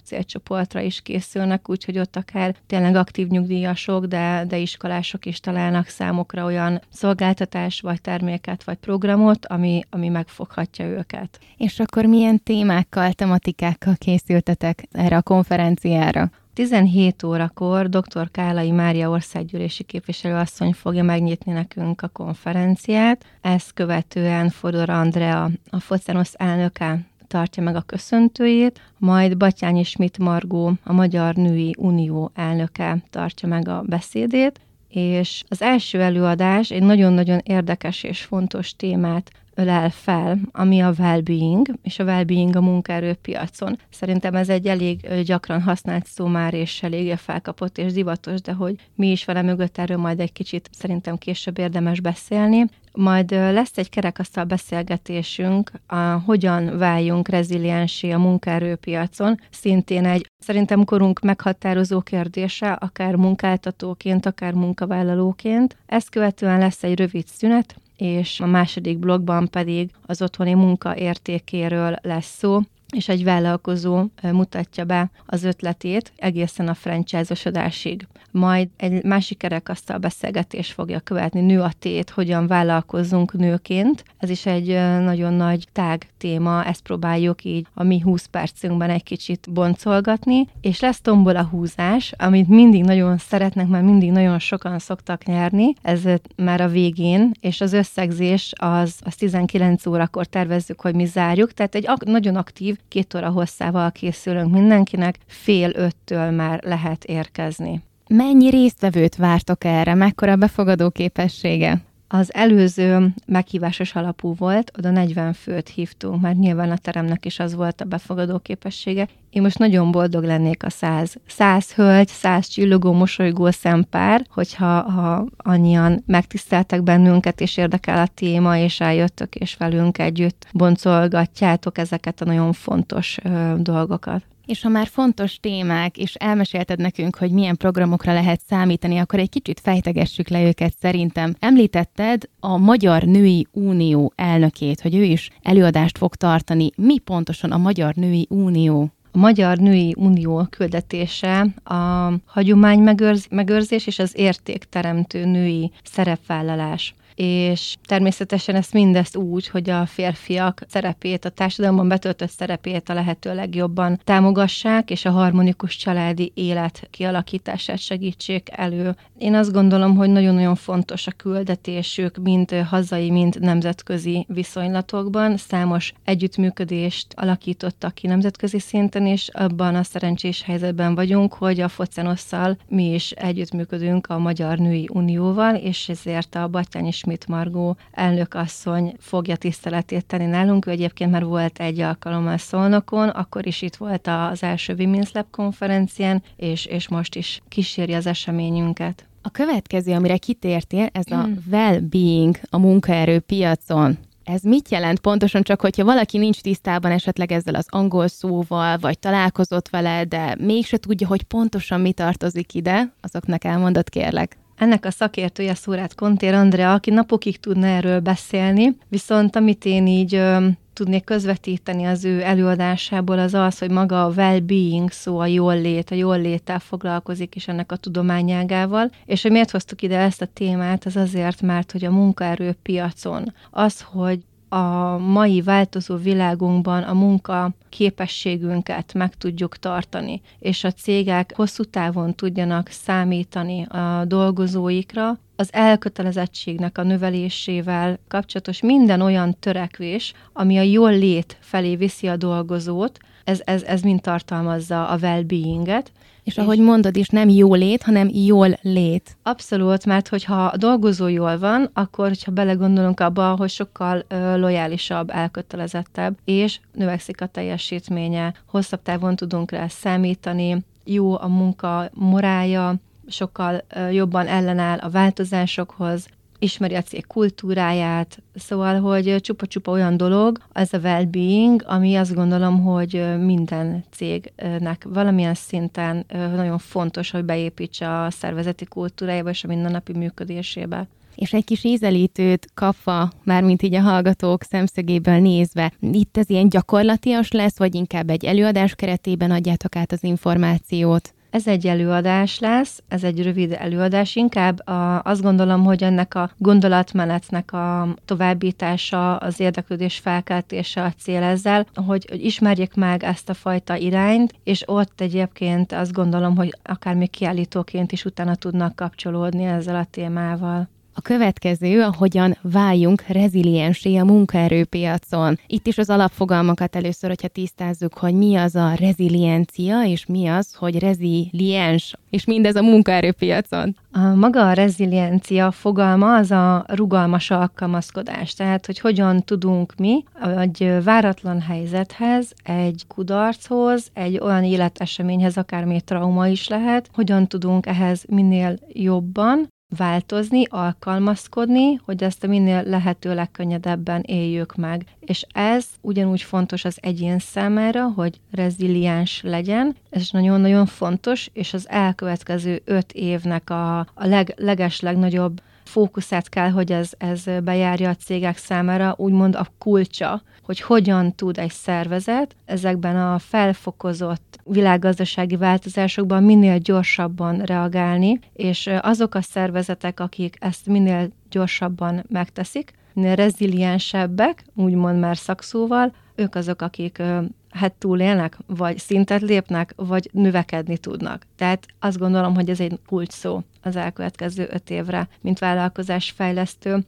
célcsoportra 0.51 0.81
is 0.81 1.01
készülnek, 1.01 1.69
úgyhogy 1.69 1.99
ott 1.99 2.17
akár 2.17 2.55
tényleg 2.67 2.95
aktív 2.95 3.29
nyugdíjasok, 3.29 4.05
de, 4.05 4.45
de 4.49 4.59
iskolások 4.59 5.27
is 5.27 5.41
találnak 5.41 5.87
számokra 5.87 6.45
olyan 6.45 6.81
szolgáltatás 6.93 7.81
vagy 7.81 8.01
terméket 8.01 8.65
vagy 8.65 8.77
programot, 8.77 9.47
ami, 9.47 9.83
ami 9.91 10.09
megfoghatja 10.09 10.85
őket. 10.85 11.39
És 11.57 11.81
akkor 11.81 12.05
milyen 12.05 12.43
témákkal, 12.43 13.13
tematikákkal 13.13 13.95
készültetek 13.99 14.89
erre 14.93 15.17
a 15.17 15.23
konferenciára? 15.23 16.31
17 16.55 17.23
órakor 17.23 17.89
dr. 17.89 18.31
Kálai 18.31 18.71
Mária 18.71 19.11
országgyűlési 19.11 19.83
képviselőasszony 19.83 20.73
fogja 20.73 21.03
megnyitni 21.03 21.53
nekünk 21.53 22.03
a 22.03 22.09
konferenciát. 22.09 23.25
Ezt 23.41 23.73
követően 23.73 24.49
Fodor 24.49 24.91
Andrea, 24.91 25.51
a 25.71 25.81
Focenosz 25.81 26.35
elnöke 26.37 27.10
tartja 27.31 27.63
meg 27.63 27.77
a 27.77 27.81
köszöntőjét, 27.81 28.81
majd 28.99 29.37
Batyányi 29.37 29.83
Schmidt 29.83 30.19
Margó, 30.19 30.73
a 30.85 30.93
Magyar 30.93 31.35
Női 31.35 31.75
Unió 31.79 32.31
elnöke 32.35 32.97
tartja 33.11 33.49
meg 33.49 33.69
a 33.69 33.83
beszédét, 33.87 34.61
és 34.89 35.43
az 35.49 35.63
első 35.63 36.01
előadás 36.01 36.71
egy 36.71 36.83
nagyon-nagyon 36.83 37.41
érdekes 37.45 38.03
és 38.03 38.23
fontos 38.23 38.77
témát 38.77 39.31
ölel 39.61 39.91
fel, 39.91 40.39
ami 40.53 40.81
a 40.81 40.93
well-being, 40.99 41.67
és 41.83 41.99
a 41.99 42.05
well-being 42.05 42.57
a 42.57 42.61
munkaerőpiacon. 42.61 43.79
Szerintem 43.91 44.35
ez 44.35 44.49
egy 44.49 44.67
elég 44.67 45.23
gyakran 45.25 45.63
használt 45.63 46.07
szó 46.07 46.27
már, 46.27 46.55
és 46.55 46.83
eléggé 46.83 47.15
felkapott 47.15 47.79
és 47.79 47.93
divatos, 47.93 48.41
de 48.41 48.53
hogy 48.53 48.75
mi 48.95 49.11
is 49.11 49.25
vele 49.25 49.43
mögött 49.43 49.79
erről 49.79 49.97
majd 49.97 50.21
egy 50.21 50.33
kicsit 50.33 50.69
szerintem 50.73 51.17
később 51.17 51.59
érdemes 51.59 52.01
beszélni. 52.01 52.65
Majd 52.93 53.31
lesz 53.31 53.79
egy 53.79 53.89
kerekasztal 53.89 54.45
beszélgetésünk, 54.45 55.73
a 55.87 55.97
hogyan 55.97 56.79
váljunk 56.79 57.29
reziliensé 57.29 58.11
a 58.11 58.19
munkaerőpiacon, 58.19 59.41
szintén 59.51 60.05
egy 60.05 60.27
szerintem 60.39 60.85
korunk 60.85 61.21
meghatározó 61.21 62.01
kérdése, 62.01 62.73
akár 62.73 63.15
munkáltatóként, 63.15 64.27
akár 64.27 64.53
munkavállalóként. 64.53 65.77
Ezt 65.87 66.11
követően 66.11 66.59
lesz 66.59 66.83
egy 66.83 66.99
rövid 66.99 67.27
szünet, 67.27 67.75
és 68.01 68.41
a 68.41 68.47
második 68.47 68.99
blogban 68.99 69.49
pedig 69.49 69.91
az 70.07 70.23
otthoni 70.23 70.55
munka 70.55 70.97
értékéről 70.97 71.97
lesz 72.03 72.37
szó, 72.39 72.61
és 72.97 73.09
egy 73.09 73.25
vállalkozó 73.25 74.05
mutatja 74.23 74.85
be 74.85 75.11
az 75.27 75.45
ötletét 75.45 76.13
egészen 76.17 76.69
a 76.69 76.75
franchise-osodásig. 76.75 78.07
Majd 78.31 78.69
egy 78.77 79.05
másik 79.05 79.39
kerekasztal 79.39 79.99
beszélgetés 79.99 80.73
fogja 80.73 81.01
követni, 81.01 81.41
nő 81.41 81.61
a 81.61 81.73
tét, 81.79 82.11
hogyan 82.11 82.47
vállalkozzunk 82.47 83.33
nőként. 83.33 84.05
Ez 84.19 84.31
is 84.31 84.47
egy 84.47 84.69
nagyon 85.03 85.33
nagy 85.33 85.69
tág 85.73 86.07
téma, 86.19 86.65
ezt 86.65 86.83
próbáljuk 86.83 87.45
így 87.45 87.67
a 87.75 87.83
mi 87.83 88.01
20 88.01 88.27
percünkben 88.27 88.91
egy 88.91 89.03
kicsit 89.03 89.49
boncolgatni, 89.53 90.47
és 90.61 90.81
lesz 90.81 91.01
tombola 91.01 91.43
húzás, 91.43 92.13
amit 92.19 92.49
mindig 92.49 92.85
nagyon 92.85 93.19
szeretnek, 93.19 93.69
mert 93.69 93.85
mindig 93.85 94.11
nagyon 94.11 94.39
sokan 94.39 94.79
szoktak 94.79 95.25
nyerni, 95.25 95.73
ez 95.83 96.03
már 96.37 96.61
a 96.61 96.69
végén, 96.69 97.31
és 97.41 97.61
az 97.61 97.73
összegzés 97.73 98.53
az, 98.57 98.99
az 99.05 99.15
19 99.15 99.87
órakor 99.87 100.27
tervezzük, 100.27 100.81
hogy 100.81 100.95
mi 100.95 101.05
zárjuk, 101.05 101.53
tehát 101.53 101.75
egy 101.75 101.87
ak- 101.87 102.05
nagyon 102.05 102.37
aktív 102.37 102.79
két 102.89 103.15
óra 103.15 103.29
hosszával 103.31 103.91
készülünk 103.93 104.53
mindenkinek, 104.53 105.19
fél 105.27 105.71
öttől 105.75 106.31
már 106.31 106.61
lehet 106.63 107.05
érkezni. 107.05 107.83
Mennyi 108.09 108.51
résztvevőt 108.51 109.17
vártok 109.17 109.65
erre? 109.65 109.95
Mekkora 109.95 110.37
befogadó 110.37 110.91
képessége? 110.91 111.81
Az 112.13 112.35
előző 112.35 113.15
meghívásos 113.27 113.95
alapú 113.95 114.35
volt, 114.35 114.73
oda 114.79 114.91
40 114.91 115.33
főt 115.33 115.69
hívtunk, 115.69 116.21
mert 116.21 116.39
nyilván 116.39 116.71
a 116.71 116.77
teremnek 116.77 117.25
is 117.25 117.39
az 117.39 117.55
volt 117.55 117.81
a 117.81 117.85
befogadó 117.85 118.39
képessége. 118.39 119.09
Én 119.31 119.43
most 119.43 119.59
nagyon 119.59 119.91
boldog 119.91 120.25
lennék 120.25 120.65
a 120.65 120.71
száz, 120.71 121.17
száz 121.27 121.73
hölgy, 121.73 122.09
száz 122.09 122.47
csillogó, 122.47 122.93
mosolygó 122.93 123.51
szempár, 123.51 124.27
hogyha 124.31 124.81
ha 124.81 125.27
annyian 125.37 126.03
megtiszteltek 126.07 126.83
bennünket, 126.83 127.41
és 127.41 127.57
érdekel 127.57 127.99
a 127.99 128.07
téma, 128.15 128.59
és 128.59 128.81
eljöttök, 128.81 129.35
és 129.35 129.57
velünk 129.57 129.99
együtt 129.99 130.47
boncolgatjátok 130.53 131.79
ezeket 131.79 132.21
a 132.21 132.25
nagyon 132.25 132.53
fontos 132.53 133.19
ö, 133.23 133.55
dolgokat. 133.59 134.23
És 134.51 134.63
ha 134.63 134.69
már 134.69 134.87
fontos 134.87 135.39
témák, 135.41 135.97
és 135.97 136.15
elmesélted 136.15 136.79
nekünk, 136.79 137.17
hogy 137.17 137.31
milyen 137.31 137.57
programokra 137.57 138.13
lehet 138.13 138.41
számítani, 138.49 138.99
akkor 138.99 139.19
egy 139.19 139.29
kicsit 139.29 139.61
fejtegessük 139.61 140.29
le 140.29 140.43
őket 140.43 140.75
szerintem. 140.81 141.35
Említetted 141.39 142.23
a 142.41 142.57
Magyar 142.57 143.03
Női 143.03 143.47
Unió 143.53 144.13
elnökét, 144.17 144.81
hogy 144.81 144.95
ő 144.95 145.03
is 145.03 145.31
előadást 145.43 145.99
fog 145.99 146.15
tartani. 146.15 146.71
Mi 146.77 146.99
pontosan 146.99 147.53
a 147.53 147.59
Magyar 147.59 147.95
Női 147.95 148.27
Unió? 148.31 148.91
A 149.13 149.19
Magyar 149.19 149.59
Női 149.59 149.95
Unió 149.99 150.47
küldetése 150.51 151.41
a 151.65 152.13
hagyomány 152.25 152.97
megőrzés 153.31 153.87
és 153.87 153.99
az 153.99 154.13
értékteremtő 154.17 155.25
női 155.25 155.71
szerepvállalás 155.85 156.95
és 157.23 157.77
természetesen 157.85 158.55
ezt 158.55 158.73
mindezt 158.73 159.17
úgy, 159.17 159.49
hogy 159.49 159.71
a 159.71 159.87
férfiak 159.87 160.63
szerepét, 160.69 161.25
a 161.25 161.29
társadalomban 161.29 161.89
betöltött 161.89 162.31
szerepét 162.31 162.89
a 162.89 162.95
lehető 162.95 163.35
legjobban 163.35 164.01
támogassák, 164.05 164.91
és 164.91 165.05
a 165.05 165.11
harmonikus 165.11 165.77
családi 165.77 166.33
élet 166.35 166.89
kialakítását 166.91 167.79
segítsék 167.79 168.49
elő. 168.53 168.97
Én 169.19 169.35
azt 169.35 169.53
gondolom, 169.53 169.97
hogy 169.97 170.11
nagyon-nagyon 170.11 170.55
fontos 170.55 171.07
a 171.07 171.13
küldetésük, 171.13 172.17
mind 172.17 172.51
hazai, 172.69 173.11
mind 173.11 173.41
nemzetközi 173.41 174.25
viszonylatokban. 174.29 175.37
Számos 175.37 175.93
együttműködést 176.05 177.07
alakítottak 177.17 177.95
ki 177.95 178.07
nemzetközi 178.07 178.59
szinten, 178.59 179.07
és 179.07 179.29
abban 179.29 179.75
a 179.75 179.83
szerencsés 179.83 180.43
helyzetben 180.43 180.95
vagyunk, 180.95 181.35
hogy 181.35 181.61
a 181.61 181.69
Focenosszal 181.69 182.57
mi 182.69 182.95
is 182.95 183.11
együttműködünk 183.11 184.07
a 184.07 184.19
Magyar 184.19 184.59
Női 184.59 184.89
Unióval, 184.93 185.55
és 185.55 185.89
ezért 185.89 186.35
a 186.35 186.49
Batyányi 186.49 186.93
Schmidt 187.11 187.29
Margó 187.29 187.77
elnök 187.93 188.35
asszony 188.35 188.95
fogja 188.99 189.37
tiszteletét 189.37 190.07
tenni 190.07 190.25
nálunk. 190.25 190.67
Ő 190.67 190.71
egyébként 190.71 191.11
már 191.11 191.25
volt 191.25 191.59
egy 191.59 191.81
alkalommal 191.81 192.37
Szolnokon, 192.37 193.09
akkor 193.09 193.47
is 193.47 193.63
itt 193.63 193.77
volt 193.77 194.07
az 194.07 194.43
első 194.43 194.75
Women's 194.79 195.13
Lab 195.13 195.27
konferencián, 195.31 196.23
és, 196.37 196.65
és 196.67 196.89
most 196.89 197.15
is 197.15 197.41
kíséri 197.49 197.93
az 197.93 198.07
eseményünket. 198.07 199.05
A 199.23 199.31
következő, 199.31 199.93
amire 199.93 200.17
kitértél, 200.17 200.89
ez 200.93 201.11
a 201.11 201.23
hmm. 201.23 201.45
well-being 201.51 202.41
a 202.51 202.59
munkaerőpiacon. 202.59 203.99
Ez 204.25 204.43
mit 204.43 204.71
jelent 204.71 204.99
pontosan, 205.01 205.43
csak 205.43 205.61
hogyha 205.61 205.85
valaki 205.85 206.19
nincs 206.19 206.41
tisztában 206.41 206.91
esetleg 206.91 207.33
ezzel 207.33 207.55
az 207.55 207.67
angol 207.69 208.09
szóval, 208.09 208.79
vagy 208.79 208.99
találkozott 208.99 209.69
vele, 209.69 210.05
de 210.05 210.37
mégse 210.39 210.77
tudja, 210.77 211.07
hogy 211.07 211.23
pontosan 211.23 211.81
mi 211.81 211.93
tartozik 211.93 212.55
ide, 212.55 212.93
azoknak 213.01 213.45
elmondott 213.45 213.89
kérlek. 213.89 214.40
Ennek 214.61 214.85
a 214.85 214.91
szakértője 214.91 215.55
Szórát 215.55 215.95
Kontér 215.95 216.35
Andrea, 216.35 216.73
aki 216.73 216.91
napokig 216.91 217.41
tudna 217.41 217.67
erről 217.67 218.01
beszélni, 218.01 218.77
viszont 218.89 219.37
amit 219.37 219.65
én 219.65 219.87
így 219.87 220.15
ö, 220.15 220.47
tudnék 220.73 221.05
közvetíteni 221.05 221.85
az 221.85 222.05
ő 222.05 222.23
előadásából, 222.23 223.19
az 223.19 223.35
az, 223.35 223.59
hogy 223.59 223.71
maga 223.71 224.05
a 224.05 224.13
well-being 224.17 224.91
szó, 224.91 225.19
a 225.19 225.27
jól 225.27 225.61
lét, 225.61 225.91
a 225.91 225.95
jól 225.95 226.21
léttel 226.21 226.59
foglalkozik 226.59 227.35
is 227.35 227.49
ennek 227.49 227.73
a 227.73 227.77
tudományágával, 227.77 228.91
és 229.07 229.23
hogy 229.23 229.31
miért 229.31 229.51
hoztuk 229.51 229.83
ide 229.83 229.99
ezt 229.99 230.23
a 230.23 230.27
témát, 230.33 230.85
az 230.85 230.97
azért, 230.97 231.43
mert 231.43 231.73
hogy 231.73 231.85
a 231.85 231.91
munkaerőpiacon 231.91 233.33
az, 233.51 233.81
hogy 233.81 234.21
a 234.53 234.99
mai 234.99 235.43
változó 235.43 235.97
világunkban 235.97 236.83
a 236.83 236.95
munka 236.95 237.51
képességünket 237.69 238.95
meg 238.95 239.15
tudjuk 239.17 239.57
tartani, 239.57 240.21
és 240.39 240.65
a 240.65 240.73
cégek 240.73 241.33
hosszú 241.37 241.65
távon 241.65 242.15
tudjanak 242.15 242.69
számítani 242.69 243.63
a 243.65 244.05
dolgozóikra, 244.07 245.19
az 245.37 245.49
elkötelezettségnek 245.53 246.79
a 246.79 246.83
növelésével 246.83 247.99
kapcsolatos 248.09 248.63
minden 248.63 249.01
olyan 249.01 249.37
törekvés, 249.39 250.13
ami 250.33 250.59
a 250.59 250.63
jól 250.63 250.93
lét 250.93 251.37
felé 251.41 251.77
viszi 251.77 252.09
a 252.09 252.17
dolgozót, 252.17 252.99
ez, 253.31 253.41
ez, 253.45 253.63
ez 253.63 253.81
mind 253.81 254.01
tartalmazza 254.01 254.89
a 254.89 254.97
well-beinget, 254.97 255.93
és 256.23 256.39
ahogy 256.39 256.59
mondod 256.59 256.97
is, 256.97 257.09
nem 257.09 257.29
jó 257.29 257.55
lét, 257.55 257.83
hanem 257.83 258.09
jól 258.13 258.59
lét. 258.63 259.17
Abszolút, 259.23 259.87
mert 259.87 260.09
hogyha 260.09 260.45
a 260.45 260.57
dolgozó 260.57 261.07
jól 261.07 261.39
van, 261.39 261.71
akkor, 261.73 262.09
hogyha 262.09 262.33
belegondolunk 262.33 263.01
abba, 263.01 263.37
hogy 263.37 263.51
sokkal 263.51 264.05
ö, 264.09 264.39
lojálisabb, 264.39 265.11
elkötelezettebb, 265.11 266.19
és 266.25 266.61
növekszik 266.73 267.21
a 267.21 267.27
teljesítménye, 267.27 268.35
hosszabb 268.47 268.83
távon 268.83 269.17
tudunk 269.17 269.51
rá 269.51 269.69
számítani, 269.69 270.65
jó 270.85 271.21
a 271.21 271.29
munka 271.29 271.91
morája, 271.95 272.75
sokkal 273.09 273.65
jobban 273.91 274.27
ellenáll 274.27 274.79
a 274.79 274.91
változásokhoz, 274.91 276.09
ismeri 276.41 276.75
a 276.75 276.83
cég 276.83 277.07
kultúráját, 277.07 278.23
szóval, 278.35 278.81
hogy 278.81 279.17
csupa-csupa 279.21 279.71
olyan 279.71 279.97
dolog, 279.97 280.39
ez 280.53 280.73
a 280.73 280.79
well-being, 280.79 281.63
ami 281.67 281.95
azt 281.95 282.15
gondolom, 282.15 282.63
hogy 282.63 283.05
minden 283.19 283.85
cégnek 283.91 284.87
valamilyen 284.89 285.35
szinten 285.35 286.05
nagyon 286.35 286.59
fontos, 286.59 287.11
hogy 287.11 287.25
beépítse 287.25 288.03
a 288.03 288.11
szervezeti 288.11 288.65
kultúrájába 288.65 289.31
és 289.31 289.45
a 289.45 289.49
mindennapi 289.49 289.93
működésébe 289.93 290.89
és 291.21 291.33
egy 291.33 291.45
kis 291.45 291.65
ízelítőt 291.65 292.47
kapva, 292.55 293.11
mármint 293.25 293.63
így 293.63 293.75
a 293.75 293.81
hallgatók 293.81 294.43
szemszögéből 294.43 295.19
nézve, 295.19 295.73
itt 295.81 296.17
ez 296.17 296.31
ilyen 296.31 296.49
gyakorlatias 296.49 297.31
lesz, 297.31 297.59
vagy 297.59 297.75
inkább 297.75 298.11
egy 298.11 298.25
előadás 298.25 298.75
keretében 298.75 299.31
adjátok 299.31 299.77
át 299.77 299.93
az 299.93 300.03
információt? 300.03 301.15
Ez 301.31 301.47
egy 301.47 301.67
előadás 301.67 302.39
lesz, 302.39 302.83
ez 302.89 303.05
egy 303.05 303.23
rövid 303.23 303.53
előadás, 303.59 304.17
inkább 304.17 304.67
a, 304.67 305.03
azt 305.03 305.23
gondolom, 305.23 305.65
hogy 305.65 305.83
ennek 305.83 306.15
a 306.15 306.31
gondolatmenetnek 306.39 307.53
a 307.53 307.89
továbbítása, 308.05 309.17
az 309.17 309.41
érdeklődés 309.41 309.99
felkeltése 309.99 310.83
a 310.83 310.93
cél 310.99 311.23
ezzel, 311.23 311.67
hogy, 311.75 312.07
hogy 312.11 312.25
ismerjék 312.25 312.75
meg 312.75 313.03
ezt 313.03 313.29
a 313.29 313.35
fajta 313.35 313.77
irányt, 313.77 314.35
és 314.45 314.63
ott 314.67 315.01
egyébként 315.01 315.73
azt 315.73 315.93
gondolom, 315.93 316.37
hogy 316.37 316.55
akár 316.63 316.95
még 316.95 317.11
kiállítóként 317.11 317.93
is 317.93 318.05
utána 318.05 318.35
tudnak 318.35 318.77
kapcsolódni 318.77 319.45
ezzel 319.45 319.77
a 319.77 319.87
témával. 319.91 320.69
A 320.95 321.01
következő, 321.01 321.81
hogyan 321.99 322.37
váljunk 322.43 323.03
reziliensé 323.07 323.97
a 323.97 324.05
munkaerőpiacon. 324.05 325.39
Itt 325.47 325.67
is 325.67 325.79
az 325.79 325.91
alapfogalmakat 325.91 326.77
először, 326.77 327.09
hogyha 327.09 327.29
tisztázzuk, 327.29 327.99
hogy 327.99 328.15
mi 328.15 328.37
az 328.37 328.55
a 328.55 328.75
reziliencia, 328.75 329.85
és 329.85 330.07
mi 330.07 330.27
az, 330.27 330.55
hogy 330.55 330.79
reziliens, 330.79 331.95
és 332.11 332.25
mindez 332.25 332.57
a 332.57 332.63
munkaerőpiacon. 332.63 333.77
A 333.93 333.99
maga 333.99 334.49
a 334.49 334.53
reziliencia 334.53 335.51
fogalma 335.51 336.17
az 336.17 336.31
a 336.31 336.65
rugalmas 336.69 337.31
alkalmazkodás, 337.31 338.35
tehát 338.35 338.67
hogy 338.67 338.79
hogyan 338.79 339.23
tudunk 339.25 339.75
mi 339.75 340.05
egy 340.37 340.73
váratlan 340.85 341.41
helyzethez, 341.41 342.33
egy 342.45 342.85
kudarchoz, 342.89 343.91
egy 343.93 344.19
olyan 344.19 344.45
életeseményhez, 344.45 345.37
akármi 345.37 345.81
trauma 345.81 346.27
is 346.27 346.49
lehet, 346.49 346.91
hogyan 346.93 347.27
tudunk 347.27 347.67
ehhez 347.67 348.05
minél 348.09 348.59
jobban 348.73 349.49
változni, 349.77 350.45
alkalmazkodni, 350.49 351.75
hogy 351.85 352.03
ezt 352.03 352.25
a 352.25 352.27
minél 352.27 352.63
lehető 352.63 353.15
legkönnyedebben 353.15 354.03
éljük 354.07 354.55
meg. 354.55 354.85
És 355.01 355.27
ez 355.33 355.67
ugyanúgy 355.81 356.23
fontos 356.23 356.65
az 356.65 356.79
egyén 356.81 357.19
számára, 357.19 357.89
hogy 357.89 358.21
reziliens 358.31 359.21
legyen, 359.23 359.77
ez 359.91 360.09
nagyon-nagyon 360.13 360.67
fontos, 360.67 361.31
és 361.33 361.55
az 361.55 361.69
elkövetkező 361.69 362.63
öt 362.65 362.93
évnek 362.93 363.51
a, 363.51 363.79
a 363.79 363.87
leg, 364.07 364.35
leges 364.37 364.81
legnagyobb 364.81 365.41
fókuszát 365.71 366.29
kell, 366.29 366.51
hogy 366.51 366.73
ez, 366.73 366.91
ez 366.99 367.25
bejárja 367.45 367.89
a 367.89 367.95
cégek 367.95 368.37
számára, 368.37 368.95
úgymond 368.97 369.35
a 369.35 369.47
kulcsa, 369.59 370.23
hogy 370.43 370.61
hogyan 370.61 371.15
tud 371.15 371.39
egy 371.39 371.51
szervezet 371.51 372.37
ezekben 372.45 372.97
a 372.97 373.19
felfokozott 373.19 374.39
világgazdasági 374.45 375.37
változásokban 375.37 376.23
minél 376.23 376.59
gyorsabban 376.59 377.39
reagálni, 377.39 378.21
és 378.33 378.71
azok 378.81 379.15
a 379.15 379.23
szervezetek, 379.23 380.01
akik 380.01 380.37
ezt 380.39 380.67
minél 380.67 381.11
gyorsabban 381.31 382.05
megteszik, 382.09 382.73
minél 382.93 383.15
reziliensebbek, 383.15 384.45
úgymond 384.55 384.99
már 384.99 385.17
szakszóval, 385.17 385.93
ők 386.15 386.35
azok, 386.35 386.63
akik 386.63 387.03
hát 387.51 387.73
túlélnek, 387.73 388.39
vagy 388.47 388.79
szintet 388.79 389.21
lépnek, 389.21 389.73
vagy 389.77 390.09
növekedni 390.13 390.79
tudnak. 390.79 391.27
Tehát 391.37 391.67
azt 391.79 391.99
gondolom, 391.99 392.35
hogy 392.35 392.51
ez 392.51 392.61
egy 392.61 392.79
kulcs 392.87 393.13
szó 393.13 393.43
az 393.63 393.77
elkövetkező 393.77 394.49
öt 394.51 394.71
évre, 394.71 395.09
mint 395.21 395.39
vállalkozás 395.39 396.11
fejlesztő. 396.11 396.85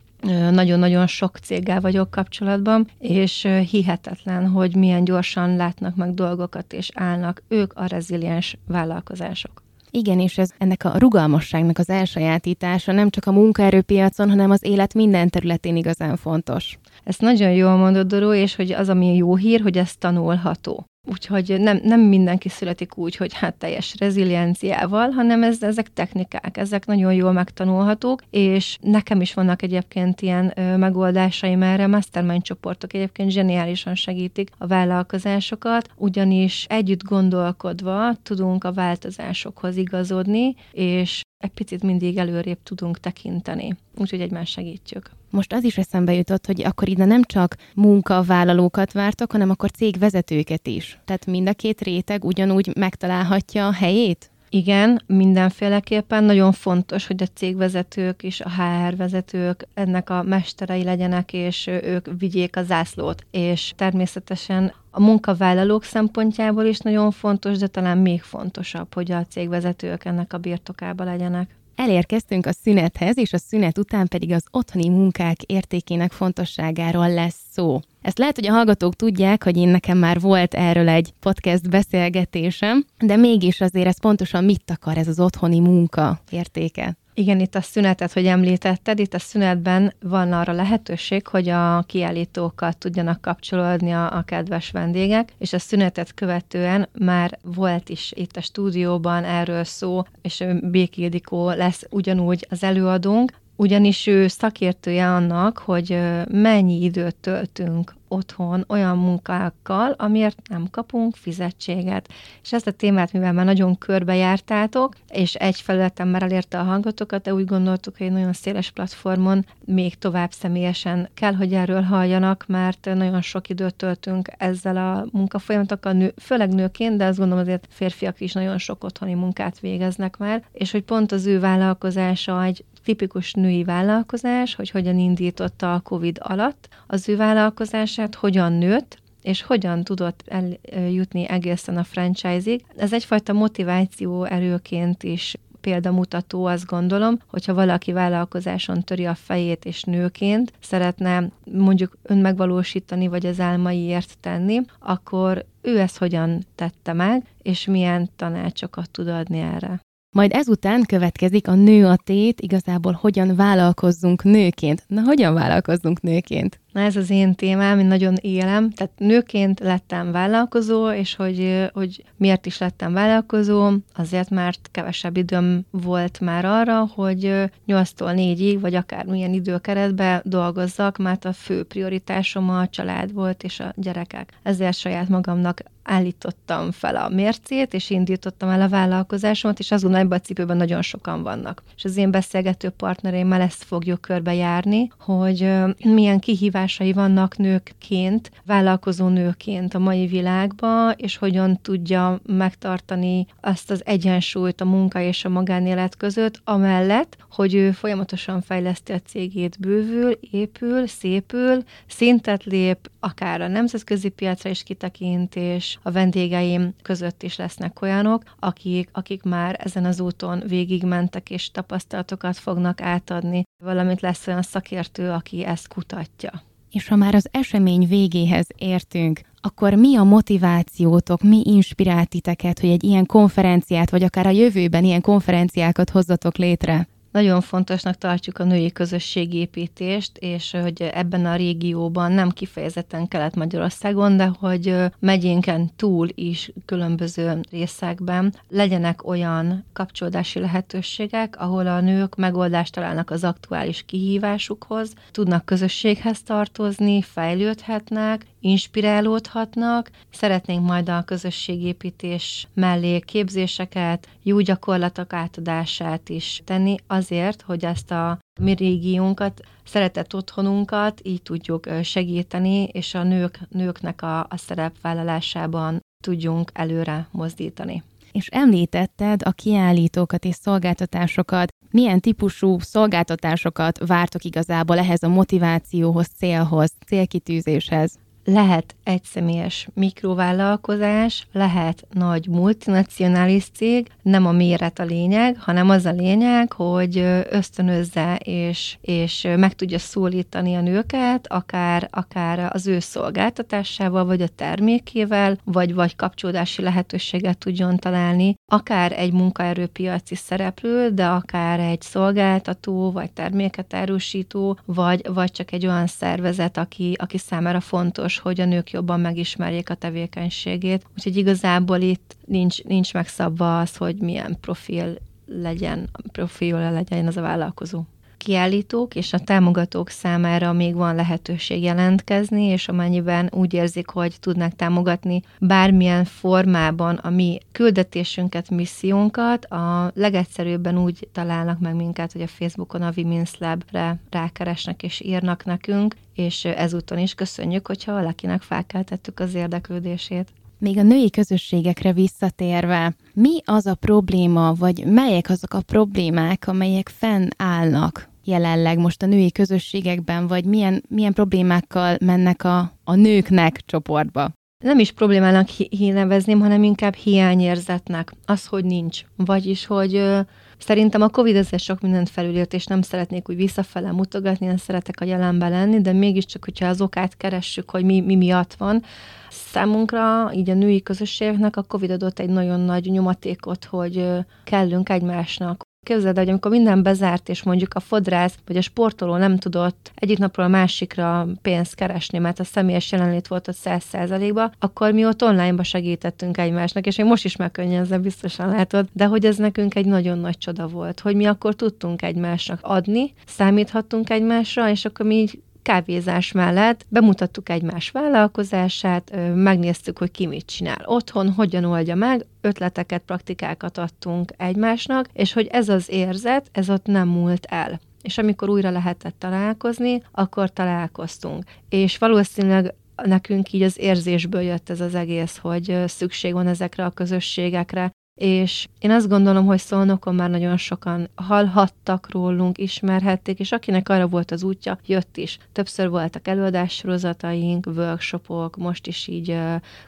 Nagyon-nagyon 0.50 1.06
sok 1.06 1.36
céggel 1.36 1.80
vagyok 1.80 2.10
kapcsolatban, 2.10 2.88
és 2.98 3.48
hihetetlen, 3.70 4.48
hogy 4.48 4.76
milyen 4.76 5.04
gyorsan 5.04 5.56
látnak 5.56 5.96
meg 5.96 6.14
dolgokat, 6.14 6.72
és 6.72 6.90
állnak 6.94 7.42
ők 7.48 7.72
a 7.72 7.86
reziliens 7.86 8.56
vállalkozások. 8.66 9.62
Igen, 9.94 10.20
és 10.20 10.38
ez 10.38 10.50
ennek 10.58 10.84
a 10.84 10.98
rugalmasságnak 10.98 11.78
az 11.78 11.90
elsajátítása 11.90 12.92
nem 12.92 13.10
csak 13.10 13.26
a 13.26 13.32
munkaerőpiacon, 13.32 14.28
hanem 14.28 14.50
az 14.50 14.64
élet 14.64 14.94
minden 14.94 15.28
területén 15.28 15.76
igazán 15.76 16.16
fontos. 16.16 16.78
Ezt 17.04 17.20
nagyon 17.20 17.50
jól 17.50 17.76
mondod, 17.76 18.06
Doró, 18.06 18.32
és 18.32 18.56
hogy 18.56 18.72
az, 18.72 18.88
ami 18.88 19.16
jó 19.16 19.36
hír, 19.36 19.60
hogy 19.60 19.78
ez 19.78 19.96
tanulható. 19.96 20.86
Úgyhogy 21.10 21.60
nem, 21.60 21.80
nem 21.82 22.00
mindenki 22.00 22.48
születik 22.48 22.96
úgy, 22.96 23.16
hogy 23.16 23.34
hát 23.34 23.54
teljes 23.54 23.94
rezilienciával, 23.98 25.10
hanem 25.10 25.42
ez, 25.42 25.62
ezek 25.62 25.92
technikák, 25.92 26.56
ezek 26.56 26.86
nagyon 26.86 27.14
jól 27.14 27.32
megtanulhatók, 27.32 28.22
és 28.30 28.78
nekem 28.80 29.20
is 29.20 29.34
vannak 29.34 29.62
egyébként 29.62 30.20
ilyen 30.20 30.52
ö, 30.56 30.76
megoldásaim 30.76 31.62
erre, 31.62 31.86
mastermind 31.86 32.42
csoportok 32.42 32.94
egyébként 32.94 33.30
zseniálisan 33.30 33.94
segítik 33.94 34.50
a 34.58 34.66
vállalkozásokat, 34.66 35.88
ugyanis 35.96 36.66
együtt 36.68 37.02
gondolkodva 37.02 38.14
tudunk 38.22 38.64
a 38.64 38.72
változásokhoz 38.72 39.76
igazodni, 39.76 40.54
és 40.72 41.22
egy 41.42 41.50
picit 41.50 41.82
mindig 41.82 42.16
előrébb 42.16 42.62
tudunk 42.62 43.00
tekinteni. 43.00 43.76
Úgyhogy 43.96 44.20
egymást 44.20 44.52
segítjük. 44.52 45.10
Most 45.30 45.52
az 45.52 45.64
is 45.64 45.78
eszembe 45.78 46.14
jutott, 46.14 46.46
hogy 46.46 46.62
akkor 46.62 46.88
ide 46.88 47.04
nem 47.04 47.22
csak 47.22 47.56
munkavállalókat 47.74 48.92
vártok, 48.92 49.32
hanem 49.32 49.50
akkor 49.50 49.70
cégvezetőket 49.70 50.66
is. 50.66 50.98
Tehát 51.04 51.26
mind 51.26 51.48
a 51.48 51.52
két 51.52 51.80
réteg 51.80 52.24
ugyanúgy 52.24 52.76
megtalálhatja 52.76 53.66
a 53.66 53.72
helyét? 53.72 54.31
Igen, 54.54 55.02
mindenféleképpen 55.06 56.24
nagyon 56.24 56.52
fontos, 56.52 57.06
hogy 57.06 57.22
a 57.22 57.26
cégvezetők 57.34 58.22
és 58.22 58.40
a 58.40 58.50
HR 58.50 58.96
vezetők 58.96 59.66
ennek 59.74 60.10
a 60.10 60.22
mesterei 60.22 60.82
legyenek, 60.82 61.32
és 61.32 61.66
ők 61.66 62.08
vigyék 62.18 62.56
a 62.56 62.62
zászlót. 62.62 63.26
És 63.30 63.72
természetesen 63.76 64.72
a 64.90 65.00
munkavállalók 65.00 65.84
szempontjából 65.84 66.64
is 66.64 66.78
nagyon 66.78 67.10
fontos, 67.10 67.58
de 67.58 67.66
talán 67.66 67.98
még 67.98 68.22
fontosabb, 68.22 68.94
hogy 68.94 69.12
a 69.12 69.26
cégvezetők 69.26 70.04
ennek 70.04 70.32
a 70.32 70.38
birtokába 70.38 71.04
legyenek. 71.04 71.56
Elérkeztünk 71.74 72.46
a 72.46 72.52
szünethez, 72.52 73.18
és 73.18 73.32
a 73.32 73.38
szünet 73.38 73.78
után 73.78 74.08
pedig 74.08 74.32
az 74.32 74.44
otthoni 74.50 74.88
munkák 74.88 75.42
értékének 75.42 76.12
fontosságáról 76.12 77.12
lesz 77.12 77.38
szó. 77.50 77.80
Ezt 78.02 78.18
lehet, 78.18 78.34
hogy 78.34 78.46
a 78.46 78.52
hallgatók 78.52 78.94
tudják, 78.94 79.44
hogy 79.44 79.56
én 79.56 79.68
nekem 79.68 79.98
már 79.98 80.20
volt 80.20 80.54
erről 80.54 80.88
egy 80.88 81.12
podcast 81.20 81.70
beszélgetésem, 81.70 82.84
de 82.98 83.16
mégis 83.16 83.60
azért 83.60 83.86
ez 83.86 84.00
pontosan 84.00 84.44
mit 84.44 84.70
akar 84.70 84.98
ez 84.98 85.08
az 85.08 85.20
otthoni 85.20 85.60
munka 85.60 86.20
értéke? 86.30 86.96
Igen, 87.14 87.40
itt 87.40 87.54
a 87.54 87.60
szünetet, 87.60 88.12
hogy 88.12 88.26
említetted, 88.26 88.98
itt 88.98 89.14
a 89.14 89.18
szünetben 89.18 89.92
van 90.00 90.32
arra 90.32 90.52
lehetőség, 90.52 91.26
hogy 91.26 91.48
a 91.48 91.82
kiállítókat 91.86 92.78
tudjanak 92.78 93.20
kapcsolódni 93.20 93.90
a, 93.90 94.16
a 94.16 94.22
kedves 94.22 94.70
vendégek, 94.70 95.32
és 95.38 95.52
a 95.52 95.58
szünetet 95.58 96.14
követően 96.14 96.88
már 96.98 97.38
volt 97.42 97.88
is 97.88 98.12
itt 98.16 98.36
a 98.36 98.40
stúdióban 98.40 99.24
erről 99.24 99.64
szó, 99.64 100.02
és 100.22 100.44
Béki 100.62 101.22
lesz 101.30 101.86
ugyanúgy 101.90 102.46
az 102.50 102.62
előadónk, 102.62 103.32
ugyanis 103.62 104.06
ő 104.06 104.26
szakértője 104.26 105.08
annak, 105.08 105.58
hogy 105.58 105.98
mennyi 106.28 106.82
időt 106.82 107.16
töltünk 107.16 107.94
otthon 108.08 108.64
olyan 108.68 108.98
munkákkal, 108.98 109.94
amiért 109.98 110.48
nem 110.48 110.66
kapunk 110.70 111.16
fizetséget. 111.16 112.08
És 112.42 112.52
ezt 112.52 112.66
a 112.66 112.70
témát, 112.70 113.12
mivel 113.12 113.32
már 113.32 113.44
nagyon 113.44 113.78
körbejártátok, 113.78 114.94
és 115.08 115.34
egy 115.34 115.60
felületen 115.60 116.08
már 116.08 116.22
elérte 116.22 116.58
a 116.58 116.62
hangotokat, 116.62 117.22
de 117.22 117.34
úgy 117.34 117.44
gondoltuk, 117.44 117.96
hogy 117.96 118.06
egy 118.06 118.12
nagyon 118.12 118.32
széles 118.32 118.70
platformon 118.70 119.46
még 119.64 119.94
tovább 119.94 120.32
személyesen 120.32 121.08
kell, 121.14 121.34
hogy 121.34 121.52
erről 121.52 121.82
halljanak, 121.82 122.44
mert 122.48 122.88
nagyon 122.94 123.20
sok 123.20 123.48
időt 123.48 123.74
töltünk 123.74 124.28
ezzel 124.36 124.76
a 124.76 125.06
munkafolyamatokkal, 125.12 125.92
nő, 125.92 126.14
főleg 126.20 126.54
nőként, 126.54 126.96
de 126.96 127.04
azt 127.04 127.18
gondolom 127.18 127.42
azért 127.42 127.66
férfiak 127.70 128.20
is 128.20 128.32
nagyon 128.32 128.58
sok 128.58 128.84
otthoni 128.84 129.14
munkát 129.14 129.60
végeznek 129.60 130.16
már, 130.16 130.44
és 130.52 130.70
hogy 130.70 130.82
pont 130.82 131.12
az 131.12 131.26
ő 131.26 131.40
vállalkozása 131.40 132.42
egy 132.42 132.64
tipikus 132.84 133.32
női 133.32 133.64
vállalkozás, 133.64 134.54
hogy 134.54 134.70
hogyan 134.70 134.98
indította 134.98 135.74
a 135.74 135.80
COVID 135.80 136.18
alatt 136.20 136.68
az 136.86 137.08
ő 137.08 137.16
vállalkozását, 137.16 138.14
hogyan 138.14 138.52
nőtt, 138.52 139.00
és 139.22 139.42
hogyan 139.42 139.84
tudott 139.84 140.24
eljutni 140.70 141.28
egészen 141.28 141.76
a 141.76 141.84
franchise-ig. 141.84 142.64
Ez 142.76 142.92
egyfajta 142.92 143.32
motiváció 143.32 144.24
erőként 144.24 145.02
is 145.02 145.34
példamutató, 145.60 146.44
azt 146.44 146.66
gondolom, 146.66 147.18
hogyha 147.26 147.54
valaki 147.54 147.92
vállalkozáson 147.92 148.82
töri 148.82 149.06
a 149.06 149.14
fejét 149.14 149.64
és 149.64 149.82
nőként 149.82 150.52
szeretne 150.60 151.28
mondjuk 151.52 151.98
önmegvalósítani, 152.02 153.06
vagy 153.06 153.26
az 153.26 153.40
álmaiért 153.40 154.16
tenni, 154.20 154.60
akkor 154.78 155.44
ő 155.60 155.80
ezt 155.80 155.98
hogyan 155.98 156.44
tette 156.54 156.92
meg, 156.92 157.26
és 157.42 157.66
milyen 157.66 158.10
tanácsokat 158.16 158.90
tud 158.90 159.08
adni 159.08 159.38
erre. 159.38 159.80
Majd 160.12 160.32
ezután 160.34 160.82
következik 160.86 161.48
a 161.48 161.54
nő 161.54 161.86
a 161.86 161.96
tét, 161.96 162.40
igazából 162.40 162.98
hogyan 163.00 163.36
vállalkozzunk 163.36 164.22
nőként. 164.24 164.84
Na, 164.86 165.02
hogyan 165.02 165.34
vállalkozzunk 165.34 166.00
nőként? 166.00 166.60
Na 166.72 166.80
ez 166.80 166.96
az 166.96 167.10
én 167.10 167.34
témám, 167.34 167.78
én 167.78 167.86
nagyon 167.86 168.14
élem. 168.20 168.70
Tehát 168.70 168.92
nőként 168.98 169.60
lettem 169.60 170.12
vállalkozó, 170.12 170.90
és 170.90 171.14
hogy, 171.14 171.68
hogy 171.72 172.04
miért 172.16 172.46
is 172.46 172.58
lettem 172.58 172.92
vállalkozó, 172.92 173.70
azért 173.94 174.30
mert 174.30 174.68
kevesebb 174.70 175.16
időm 175.16 175.64
volt 175.70 176.20
már 176.20 176.44
arra, 176.44 176.86
hogy 176.94 177.24
8-tól 177.66 178.14
4-ig, 178.16 178.58
vagy 178.60 178.74
akár 178.74 179.04
milyen 179.04 179.32
időkeretben 179.32 180.22
dolgozzak, 180.24 180.98
mert 180.98 181.24
a 181.24 181.32
fő 181.32 181.62
prioritásom 181.62 182.50
a 182.50 182.68
család 182.68 183.12
volt 183.12 183.42
és 183.42 183.60
a 183.60 183.72
gyerekek. 183.76 184.32
Ezért 184.42 184.76
saját 184.76 185.08
magamnak 185.08 185.62
állítottam 185.82 186.70
fel 186.70 186.96
a 186.96 187.08
mércét, 187.08 187.74
és 187.74 187.90
indítottam 187.90 188.48
el 188.48 188.60
a 188.60 188.68
vállalkozásomat, 188.68 189.58
és 189.58 189.70
azt 189.70 189.82
gondolom, 189.82 190.06
ebben 190.06 190.18
a 190.18 190.26
cipőben 190.26 190.56
nagyon 190.56 190.82
sokan 190.82 191.22
vannak. 191.22 191.62
És 191.76 191.84
az 191.84 191.96
én 191.96 192.10
beszélgető 192.10 192.68
partnereimmel 192.68 193.40
ezt 193.40 193.64
fogjuk 193.64 194.00
körbejárni, 194.00 194.90
hogy 194.98 195.38
milyen 195.84 196.18
kihívás 196.18 196.50
kihívásai 196.52 196.92
vannak 196.92 197.36
nőkként, 197.36 198.30
vállalkozó 198.46 199.08
nőként 199.08 199.74
a 199.74 199.78
mai 199.78 200.06
világban, 200.06 200.94
és 200.96 201.16
hogyan 201.16 201.58
tudja 201.62 202.20
megtartani 202.26 203.26
azt 203.40 203.70
az 203.70 203.82
egyensúlyt 203.84 204.60
a 204.60 204.64
munka 204.64 205.00
és 205.00 205.24
a 205.24 205.28
magánélet 205.28 205.96
között, 205.96 206.40
amellett, 206.44 207.16
hogy 207.30 207.54
ő 207.54 207.70
folyamatosan 207.70 208.40
fejleszti 208.40 208.92
a 208.92 209.00
cégét, 209.00 209.60
bővül, 209.60 210.18
épül, 210.30 210.86
szépül, 210.86 211.62
szintet 211.86 212.44
lép, 212.44 212.90
akár 213.04 213.40
a 213.40 213.48
nemzetközi 213.48 214.08
piacra 214.08 214.50
is 214.50 214.62
kitekint, 214.62 215.36
és 215.36 215.78
a 215.82 215.90
vendégeim 215.90 216.74
között 216.82 217.22
is 217.22 217.36
lesznek 217.36 217.82
olyanok, 217.82 218.22
akik, 218.38 218.88
akik 218.92 219.22
már 219.22 219.56
ezen 219.64 219.84
az 219.84 220.00
úton 220.00 220.42
végigmentek, 220.46 221.30
és 221.30 221.50
tapasztalatokat 221.50 222.36
fognak 222.36 222.80
átadni, 222.80 223.42
valamint 223.64 224.00
lesz 224.00 224.26
olyan 224.26 224.42
szakértő, 224.42 225.10
aki 225.10 225.44
ezt 225.44 225.68
kutatja. 225.68 226.42
És 226.70 226.88
ha 226.88 226.96
már 226.96 227.14
az 227.14 227.28
esemény 227.30 227.86
végéhez 227.88 228.46
értünk, 228.56 229.20
akkor 229.40 229.74
mi 229.74 229.96
a 229.96 230.02
motivációtok, 230.02 231.22
mi 231.22 231.42
inspirált 231.44 232.08
titeket, 232.08 232.60
hogy 232.60 232.70
egy 232.70 232.84
ilyen 232.84 233.06
konferenciát, 233.06 233.90
vagy 233.90 234.02
akár 234.02 234.26
a 234.26 234.30
jövőben 234.30 234.84
ilyen 234.84 235.00
konferenciákat 235.00 235.90
hozzatok 235.90 236.36
létre? 236.36 236.88
Nagyon 237.12 237.40
fontosnak 237.40 237.94
tartjuk 237.94 238.38
a 238.38 238.44
női 238.44 238.72
közösségépítést, 238.72 240.18
és 240.18 240.50
hogy 240.50 240.82
ebben 240.82 241.26
a 241.26 241.36
régióban, 241.36 242.12
nem 242.12 242.30
kifejezetten 242.30 243.08
Kelet-Magyarországon, 243.08 244.16
de 244.16 244.26
hogy 244.38 244.76
megyénken 244.98 245.70
túl 245.76 246.08
is 246.14 246.52
különböző 246.64 247.40
részekben 247.50 248.34
legyenek 248.48 249.06
olyan 249.06 249.64
kapcsolódási 249.72 250.38
lehetőségek, 250.38 251.40
ahol 251.40 251.66
a 251.66 251.80
nők 251.80 252.16
megoldást 252.16 252.72
találnak 252.74 253.10
az 253.10 253.24
aktuális 253.24 253.82
kihívásukhoz, 253.86 254.92
tudnak 255.10 255.44
közösséghez 255.44 256.22
tartozni, 256.22 257.02
fejlődhetnek, 257.02 258.26
inspirálódhatnak. 258.42 259.90
Szeretnénk 260.10 260.66
majd 260.66 260.88
a 260.88 261.02
közösségépítés 261.02 262.48
mellé 262.54 262.98
képzéseket, 262.98 264.08
jó 264.22 264.40
gyakorlatok 264.40 265.12
átadását 265.12 266.08
is 266.08 266.42
tenni, 266.44 266.76
azért, 266.86 267.42
hogy 267.42 267.64
ezt 267.64 267.90
a 267.90 268.18
mi 268.40 268.54
régiónkat, 268.54 269.40
szeretett 269.64 270.14
otthonunkat 270.14 271.00
így 271.02 271.22
tudjuk 271.22 271.68
segíteni, 271.82 272.64
és 272.64 272.94
a 272.94 273.02
nők, 273.02 273.40
nőknek 273.48 274.02
a, 274.02 274.18
a 274.20 274.36
szerepvállalásában 274.36 275.80
tudjunk 276.04 276.50
előre 276.54 277.08
mozdítani. 277.10 277.82
És 278.12 278.26
említetted 278.26 279.20
a 279.24 279.30
kiállítókat 279.30 280.24
és 280.24 280.34
szolgáltatásokat. 280.34 281.48
Milyen 281.70 282.00
típusú 282.00 282.58
szolgáltatásokat 282.58 283.86
vártok 283.86 284.24
igazából 284.24 284.78
ehhez 284.78 285.02
a 285.02 285.08
motivációhoz, 285.08 286.06
célhoz, 286.06 286.72
célkitűzéshez? 286.86 287.98
Lehet 288.24 288.74
egyszemélyes 288.84 289.68
mikrovállalkozás, 289.74 291.26
lehet 291.32 291.86
nagy 291.90 292.28
multinacionális 292.28 293.44
cég, 293.54 293.90
nem 294.02 294.26
a 294.26 294.32
méret 294.32 294.78
a 294.78 294.84
lényeg, 294.84 295.36
hanem 295.38 295.70
az 295.70 295.84
a 295.84 295.90
lényeg, 295.92 296.52
hogy 296.52 296.98
ösztönözze 297.30 298.16
és, 298.16 298.76
és 298.80 299.28
meg 299.36 299.54
tudja 299.54 299.78
szólítani 299.78 300.54
a 300.54 300.60
nőket, 300.60 301.26
akár, 301.26 301.88
akár 301.90 302.50
az 302.52 302.66
ő 302.66 302.78
szolgáltatásával, 302.78 304.04
vagy 304.04 304.22
a 304.22 304.28
termékével, 304.28 305.38
vagy, 305.44 305.74
vagy 305.74 305.96
kapcsolódási 305.96 306.62
lehetőséget 306.62 307.38
tudjon 307.38 307.76
találni, 307.76 308.34
akár 308.52 308.92
egy 308.92 309.12
munkaerőpiaci 309.12 310.14
szereplő, 310.14 310.90
de 310.90 311.06
akár 311.06 311.60
egy 311.60 311.80
szolgáltató, 311.80 312.92
vagy 312.92 313.10
terméket 313.10 313.74
árusító, 313.74 314.58
vagy, 314.64 315.06
vagy 315.12 315.30
csak 315.30 315.52
egy 315.52 315.66
olyan 315.66 315.86
szervezet, 315.86 316.56
aki, 316.56 316.96
aki 316.98 317.18
számára 317.18 317.60
fontos 317.60 318.11
fontos, 318.12 318.18
hogy 318.18 318.40
a 318.40 318.44
nők 318.44 318.70
jobban 318.70 319.00
megismerjék 319.00 319.70
a 319.70 319.74
tevékenységét. 319.74 320.86
Úgyhogy 320.96 321.16
igazából 321.16 321.80
itt 321.80 322.16
nincs, 322.26 322.64
nincs 322.64 322.92
megszabva 322.92 323.60
az, 323.60 323.76
hogy 323.76 323.96
milyen 323.96 324.36
profil 324.40 324.98
legyen, 325.26 325.88
profilja 326.12 326.70
legyen 326.70 327.06
az 327.06 327.16
a 327.16 327.20
vállalkozó 327.20 327.82
kiállítók 328.22 328.94
és 328.94 329.12
a 329.12 329.18
támogatók 329.18 329.88
számára 329.88 330.52
még 330.52 330.74
van 330.74 330.94
lehetőség 330.94 331.62
jelentkezni, 331.62 332.44
és 332.44 332.68
amennyiben 332.68 333.30
úgy 333.32 333.54
érzik, 333.54 333.88
hogy 333.88 334.16
tudnak 334.20 334.56
támogatni 334.56 335.22
bármilyen 335.38 336.04
formában 336.04 336.94
a 336.94 337.10
mi 337.10 337.38
küldetésünket, 337.52 338.50
missziónkat, 338.50 339.44
a 339.44 339.90
legegyszerűbben 339.94 340.78
úgy 340.78 341.08
találnak 341.12 341.58
meg 341.58 341.74
minket, 341.74 342.12
hogy 342.12 342.22
a 342.22 342.26
Facebookon 342.26 342.82
a 342.82 342.92
Women's 342.92 343.38
Lab-re 343.38 343.96
rákeresnek 344.10 344.82
és 344.82 345.00
írnak 345.00 345.44
nekünk, 345.44 345.96
és 346.14 346.44
ezúton 346.44 346.98
is 346.98 347.14
köszönjük, 347.14 347.66
hogyha 347.66 347.92
valakinek 347.92 348.42
felkeltettük 348.42 349.20
az 349.20 349.34
érdeklődését. 349.34 350.28
Még 350.58 350.78
a 350.78 350.82
női 350.82 351.10
közösségekre 351.10 351.92
visszatérve, 351.92 352.94
mi 353.14 353.40
az 353.44 353.66
a 353.66 353.74
probléma, 353.74 354.54
vagy 354.54 354.84
melyek 354.86 355.28
azok 355.28 355.54
a 355.54 355.60
problémák, 355.60 356.48
amelyek 356.48 356.88
fennállnak 356.88 358.10
jelenleg 358.24 358.78
most 358.78 359.02
a 359.02 359.06
női 359.06 359.32
közösségekben, 359.32 360.26
vagy 360.26 360.44
milyen, 360.44 360.82
milyen 360.88 361.12
problémákkal 361.12 361.96
mennek 362.00 362.44
a, 362.44 362.72
a 362.84 362.94
nőknek 362.94 363.60
csoportba? 363.66 364.30
Nem 364.62 364.78
is 364.78 364.92
problémának 364.92 365.48
hínevezném, 365.48 366.40
hanem 366.40 366.62
inkább 366.62 366.94
hiányérzetnek. 366.94 368.12
Az, 368.26 368.46
hogy 368.46 368.64
nincs. 368.64 369.02
Vagyis, 369.16 369.66
hogy 369.66 369.94
ö, 369.94 370.20
szerintem 370.58 371.02
a 371.02 371.08
Covid 371.08 371.36
ezzel 371.36 371.58
sok 371.58 371.80
mindent 371.80 372.08
felülírt, 372.08 372.54
és 372.54 372.66
nem 372.66 372.82
szeretnék 372.82 373.28
úgy 373.28 373.36
visszafele 373.36 373.92
mutogatni, 373.92 374.46
én 374.46 374.56
szeretek 374.56 375.00
a 375.00 375.04
jelenben 375.04 375.50
lenni, 375.50 375.80
de 375.80 375.92
mégiscsak, 375.92 376.44
hogyha 376.44 376.66
az 376.66 376.80
okát 376.80 377.16
keressük, 377.16 377.70
hogy 377.70 377.84
mi, 377.84 378.00
mi 378.00 378.16
miatt 378.16 378.54
van, 378.54 378.82
számunkra, 379.30 380.32
így 380.32 380.50
a 380.50 380.54
női 380.54 380.82
közösségeknek 380.82 381.56
a 381.56 381.62
Covid 381.62 381.90
adott 381.90 382.18
egy 382.18 382.28
nagyon 382.28 382.60
nagy 382.60 382.84
nyomatékot, 382.84 383.64
hogy 383.64 384.08
kellünk 384.44 384.88
egymásnak, 384.88 385.62
Képzeld, 385.84 386.18
hogy 386.18 386.28
amikor 386.28 386.50
minden 386.50 386.82
bezárt, 386.82 387.28
és 387.28 387.42
mondjuk 387.42 387.74
a 387.74 387.80
fodrász 387.80 388.34
vagy 388.46 388.56
a 388.56 388.60
sportoló 388.60 389.16
nem 389.16 389.38
tudott 389.38 389.92
egyik 389.94 390.18
napról 390.18 390.46
a 390.46 390.48
másikra 390.48 391.26
pénzt 391.42 391.74
keresni, 391.74 392.18
mert 392.18 392.40
a 392.40 392.44
személyes 392.44 392.92
jelenlét 392.92 393.28
volt 393.28 393.48
ott 393.48 393.54
száz 393.54 393.84
százalékba, 393.84 394.52
akkor 394.58 394.92
mi 394.92 395.06
ott 395.06 395.22
online-ba 395.22 395.62
segítettünk 395.62 396.38
egymásnak, 396.38 396.86
és 396.86 396.98
én 396.98 397.04
most 397.04 397.24
is 397.24 397.36
megkönnyezem, 397.36 398.02
biztosan 398.02 398.48
látod, 398.48 398.88
de 398.92 399.04
hogy 399.04 399.24
ez 399.24 399.36
nekünk 399.36 399.74
egy 399.74 399.86
nagyon 399.86 400.18
nagy 400.18 400.38
csoda 400.38 400.66
volt, 400.66 401.00
hogy 401.00 401.16
mi 401.16 401.24
akkor 401.24 401.54
tudtunk 401.54 402.02
egymásnak 402.02 402.58
adni, 402.62 403.12
számíthattunk 403.26 404.10
egymásra, 404.10 404.70
és 404.70 404.84
akkor 404.84 405.06
mi 405.06 405.14
így 405.14 405.42
kávézás 405.62 406.32
mellett 406.32 406.86
bemutattuk 406.88 407.48
egymás 407.48 407.90
vállalkozását, 407.90 409.16
megnéztük, 409.34 409.98
hogy 409.98 410.10
ki 410.10 410.26
mit 410.26 410.46
csinál 410.46 410.82
otthon, 410.84 411.30
hogyan 411.32 411.64
oldja 411.64 411.94
meg, 411.94 412.26
ötleteket, 412.40 413.02
praktikákat 413.02 413.78
adtunk 413.78 414.32
egymásnak, 414.36 415.08
és 415.12 415.32
hogy 415.32 415.46
ez 415.46 415.68
az 415.68 415.90
érzet, 415.90 416.48
ez 416.52 416.70
ott 416.70 416.86
nem 416.86 417.08
múlt 417.08 417.44
el 417.44 417.80
és 418.02 418.18
amikor 418.18 418.48
újra 418.48 418.70
lehetett 418.70 419.14
találkozni, 419.18 420.02
akkor 420.12 420.52
találkoztunk. 420.52 421.44
És 421.68 421.98
valószínűleg 421.98 422.74
nekünk 422.96 423.52
így 423.52 423.62
az 423.62 423.78
érzésből 423.78 424.40
jött 424.40 424.70
ez 424.70 424.80
az 424.80 424.94
egész, 424.94 425.36
hogy 425.36 425.82
szükség 425.86 426.32
van 426.32 426.46
ezekre 426.46 426.84
a 426.84 426.90
közösségekre, 426.90 427.90
és 428.22 428.66
én 428.78 428.90
azt 428.90 429.08
gondolom, 429.08 429.46
hogy 429.46 429.58
Szolnokon 429.58 430.14
már 430.14 430.30
nagyon 430.30 430.56
sokan 430.56 431.08
hallhattak 431.14 432.10
rólunk, 432.10 432.58
ismerhették, 432.58 433.38
és 433.38 433.52
akinek 433.52 433.88
arra 433.88 434.06
volt 434.06 434.30
az 434.30 434.42
útja, 434.42 434.78
jött 434.86 435.16
is. 435.16 435.38
Többször 435.52 435.88
voltak 435.88 436.28
előadássorozataink, 436.28 437.66
workshopok, 437.66 438.56
most 438.56 438.86
is 438.86 439.06
így 439.06 439.38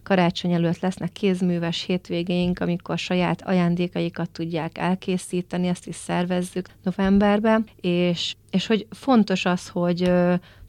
karácsony 0.03 0.53
előtt 0.53 0.81
lesznek 0.81 1.13
kézműves 1.13 1.83
hétvégéink, 1.83 2.61
amikor 2.61 2.99
saját 2.99 3.43
ajándékaikat 3.43 4.31
tudják 4.31 4.79
elkészíteni, 4.79 5.67
ezt 5.67 5.87
is 5.87 5.97
szervezzük 5.97 6.69
novemberben, 6.83 7.67
és, 7.81 8.35
és 8.51 8.67
hogy 8.67 8.87
fontos 8.91 9.45
az, 9.45 9.69
hogy 9.69 10.13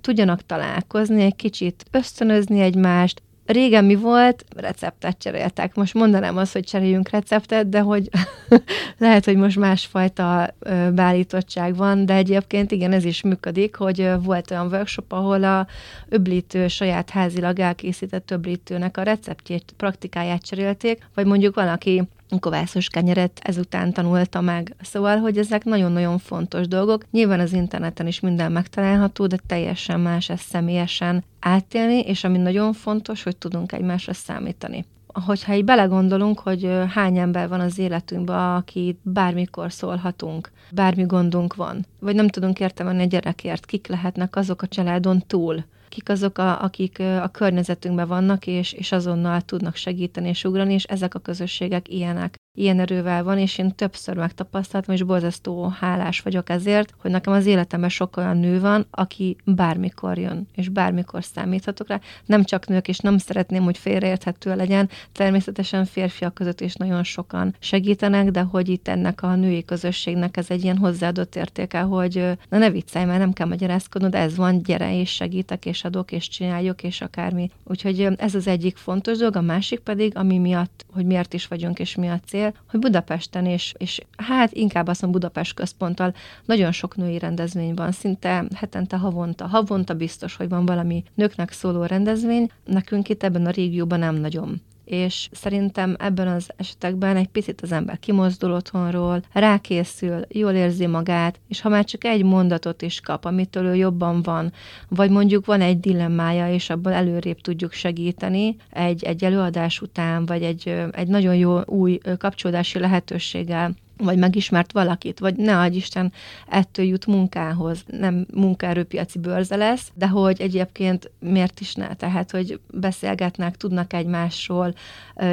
tudjanak 0.02 0.46
találkozni, 0.46 1.24
egy 1.24 1.36
kicsit 1.36 1.86
ösztönözni 1.92 2.60
egymást, 2.60 3.22
Régen 3.46 3.86
mi 3.86 3.96
volt? 3.96 4.46
Receptet 4.56 5.18
cseréltek. 5.18 5.76
Most 5.76 5.94
mondanám 5.94 6.38
azt, 6.38 6.54
hogy 6.54 6.64
cseréljünk 6.64 7.10
receptet, 7.10 7.70
de 7.70 7.80
hogy 7.80 8.10
lehet, 8.98 9.26
hogy 9.26 9.36
most 9.36 9.58
másfajta 9.58 10.56
beállítottság 10.94 11.76
van, 11.76 12.06
de 12.06 12.14
egyébként 12.14 12.72
igen, 12.72 12.92
ez 12.92 13.06
is 13.06 13.22
működik, 13.22 13.76
hogy 13.76 14.10
volt 14.24 14.52
olyan 14.52 14.68
workshop, 14.68 15.12
ahol 15.12 15.44
a 15.44 15.68
öblítő 16.10 16.68
saját 16.68 17.10
házilag 17.10 17.60
elkészített 17.60 18.32
öblítőnek 18.32 18.98
a 18.98 19.04
receptjét, 19.04 19.74
praktikáját 19.78 20.46
cserélték, 20.46 21.08
vagy 21.14 21.26
mondjuk 21.26 21.56
valaki 21.56 22.04
kovászos 22.40 22.88
kenyeret 22.88 23.40
ezután 23.44 23.94
tanulta 23.94 24.42
meg. 24.42 24.76
Szóval, 24.82 25.18
hogy 25.18 25.38
ezek 25.38 25.64
nagyon-nagyon 25.64 26.18
fontos 26.18 26.68
dolgok. 26.68 27.06
Nyilván 27.12 27.40
az 27.40 27.54
interneten 27.54 28.08
is 28.08 28.20
minden 28.20 28.52
megtalálható, 28.52 29.28
de 29.28 29.38
teljesen 29.48 30.00
más 30.00 30.30
ezt 30.30 30.48
személyesen 30.48 31.24
átélni, 31.40 32.00
és 32.00 32.24
ami 32.24 32.38
nagyon 32.38 32.74
fontos, 32.74 33.24
hogy 33.24 33.38
tudunk 33.38 33.72
egymásra 33.72 34.14
számítani 34.14 34.86
hogyha 35.26 35.54
így 35.54 35.66
belegondolunk, 35.66 36.40
hogy 36.40 36.70
hány 36.90 37.18
ember 37.18 37.48
van 37.48 37.60
az 37.60 37.80
életünkben, 37.80 38.56
aki 38.56 39.00
bármikor 39.02 39.72
szólhatunk, 39.72 40.52
bármi 40.72 41.04
gondunk 41.04 41.56
van, 41.56 41.86
vagy 42.00 42.16
nem 42.16 42.28
tudunk 42.28 42.60
értelmezni 42.60 43.02
a 43.02 43.06
gyerekért, 43.06 43.66
kik 43.66 43.88
lehetnek 43.88 44.36
azok 44.36 44.62
a 44.62 44.68
családon 44.68 45.24
túl, 45.28 45.64
kik 45.96 46.10
azok, 46.10 46.38
a, 46.38 46.64
akik 46.64 47.00
a 47.00 47.28
környezetünkben 47.28 48.08
vannak, 48.08 48.48
és, 48.48 48.74
és 48.74 48.92
azonnal 48.92 49.42
tudnak 49.42 49.76
segíteni 49.76 50.28
és 50.28 50.44
ugrani, 50.44 50.74
és 50.74 50.84
ezek 50.84 51.16
a 51.16 51.20
közösségek 51.20 51.90
ilyenek 51.90 52.36
ilyen 52.56 52.80
erővel 52.80 53.24
van, 53.24 53.38
és 53.38 53.58
én 53.58 53.76
többször 53.76 54.16
megtapasztaltam, 54.16 54.94
és 54.94 55.04
borzasztó 55.04 55.68
hálás 55.68 56.20
vagyok 56.20 56.50
ezért, 56.50 56.94
hogy 56.98 57.12
nekem 57.12 57.34
az 57.34 57.46
életemben 57.46 57.90
sok 57.90 58.18
olyan 58.18 58.38
nő 58.38 58.60
van, 58.60 58.86
aki 58.92 59.36
bármikor 59.46 60.18
jön, 60.18 60.48
és 60.56 60.70
bármikor 60.70 61.24
számíthatok 61.24 61.88
rá. 61.88 62.00
Nem 62.26 62.44
csak 62.44 62.68
nők, 62.68 62.88
és 62.88 62.98
nem 62.98 63.18
szeretném, 63.18 63.64
hogy 63.64 63.78
félreérthető 63.78 64.56
legyen. 64.56 64.90
Természetesen 65.12 65.86
férfiak 65.86 66.34
között 66.34 66.62
is 66.62 66.76
nagyon 66.76 67.04
sokan 67.04 67.56
segítenek, 67.60 68.32
de 68.32 68.42
hogy 68.42 68.70
itt 68.70 68.88
ennek 68.88 69.22
a 69.22 69.36
női 69.36 69.66
közösségnek 69.66 70.38
ez 70.38 70.50
egy 70.50 70.64
ilyen 70.64 70.78
hozzáadott 70.78 71.36
értéke, 71.36 71.80
hogy 71.80 72.38
na 72.50 72.58
ne 72.58 72.70
viccelj, 72.70 73.06
mert 73.06 73.20
nem 73.20 73.34
kell 73.34 73.48
magyarázkodnod, 73.48 74.16
ez 74.16 74.36
van, 74.36 74.64
gyere 74.64 75.00
és 75.00 75.10
segítek, 75.10 75.66
és 75.66 75.84
adok, 75.84 76.12
és 76.12 76.28
csináljuk, 76.28 76.84
és 76.84 77.02
akármi. 77.02 77.50
Úgyhogy 77.64 78.02
ez 78.18 78.36
az 78.36 78.48
egyik 78.48 78.78
fontos 78.78 79.18
dolog, 79.18 79.36
a 79.36 79.42
másik 79.42 79.80
pedig, 79.80 80.18
ami 80.18 80.38
miatt, 80.38 80.86
hogy 80.94 81.06
miért 81.06 81.34
is 81.34 81.48
vagyunk, 81.48 81.80
és 81.80 81.96
mi 81.96 82.08
a 82.08 82.20
cél, 82.26 82.45
cél, 82.52 82.62
hogy 82.70 82.80
Budapesten 82.80 83.46
és, 83.46 83.74
és 83.78 84.02
hát 84.18 84.52
inkább 84.52 84.88
azt 84.88 85.02
mondom 85.02 85.22
Budapest 85.22 85.54
központtal 85.54 86.14
nagyon 86.46 86.72
sok 86.72 86.96
női 86.96 87.20
rendezvény 87.20 87.74
van, 87.74 87.92
szinte 87.92 88.46
hetente, 88.56 88.98
havonta. 88.98 89.48
Havonta 89.48 89.94
biztos, 89.94 90.36
hogy 90.36 90.50
van 90.50 90.66
valami 90.66 91.04
nőknek 91.14 91.52
szóló 91.52 91.84
rendezvény, 91.84 92.52
nekünk 92.66 93.10
itt 93.10 93.24
ebben 93.24 93.46
a 93.46 93.50
régióban 93.50 94.00
nem 94.00 94.16
nagyon 94.16 94.62
és 94.86 95.30
szerintem 95.32 95.96
ebben 96.00 96.28
az 96.28 96.50
esetekben 96.56 97.18
egy 97.18 97.28
picit 97.28 97.62
az 97.62 97.72
ember 97.72 98.00
kimozdul 98.00 98.52
otthonról, 98.52 99.22
rákészül, 99.32 100.22
jól 100.28 100.52
érzi 100.52 100.86
magát, 100.86 101.40
és 101.48 101.62
ha 101.62 101.70
már 101.70 101.86
csak 101.86 102.04
egy 102.04 102.24
mondatot 102.24 102.82
is 102.82 103.00
kap, 103.00 103.26
amitől 103.26 103.66
ő 103.66 103.76
jobban 103.76 104.22
van, 104.22 104.54
vagy 104.90 105.10
mondjuk 105.10 105.46
van 105.46 105.62
egy 105.62 105.80
dilemmája, 105.80 106.54
és 106.54 106.70
abból 106.70 106.92
előrébb 106.92 107.42
tudjuk 107.42 107.72
segíteni 107.72 108.56
egy, 108.70 109.04
egy 109.04 109.24
előadás 109.24 109.82
után, 109.82 110.26
vagy 110.26 110.44
egy, 110.44 110.76
egy 110.92 111.08
nagyon 111.08 111.36
jó 111.36 111.60
új 111.66 111.98
kapcsolódási 112.18 112.80
lehetőséggel, 112.80 113.76
vagy 113.98 114.18
megismert 114.18 114.72
valakit, 114.72 115.20
vagy 115.20 115.36
ne 115.36 115.60
adj 115.60 115.76
Isten, 115.76 116.12
ettől 116.48 116.86
jut 116.86 117.06
munkához, 117.06 117.84
nem 117.88 118.26
munkaerőpiaci 118.34 119.20
bőrze 119.20 119.56
lesz, 119.56 119.92
de 119.94 120.08
hogy 120.08 120.42
egyébként 120.42 121.12
miért 121.20 121.60
is 121.60 121.74
ne, 121.74 121.94
tehát, 121.94 122.32
hogy 122.32 122.60
beszélgetnek, 122.72 123.58
tudnak 123.58 123.94
egymásról, 123.94 124.74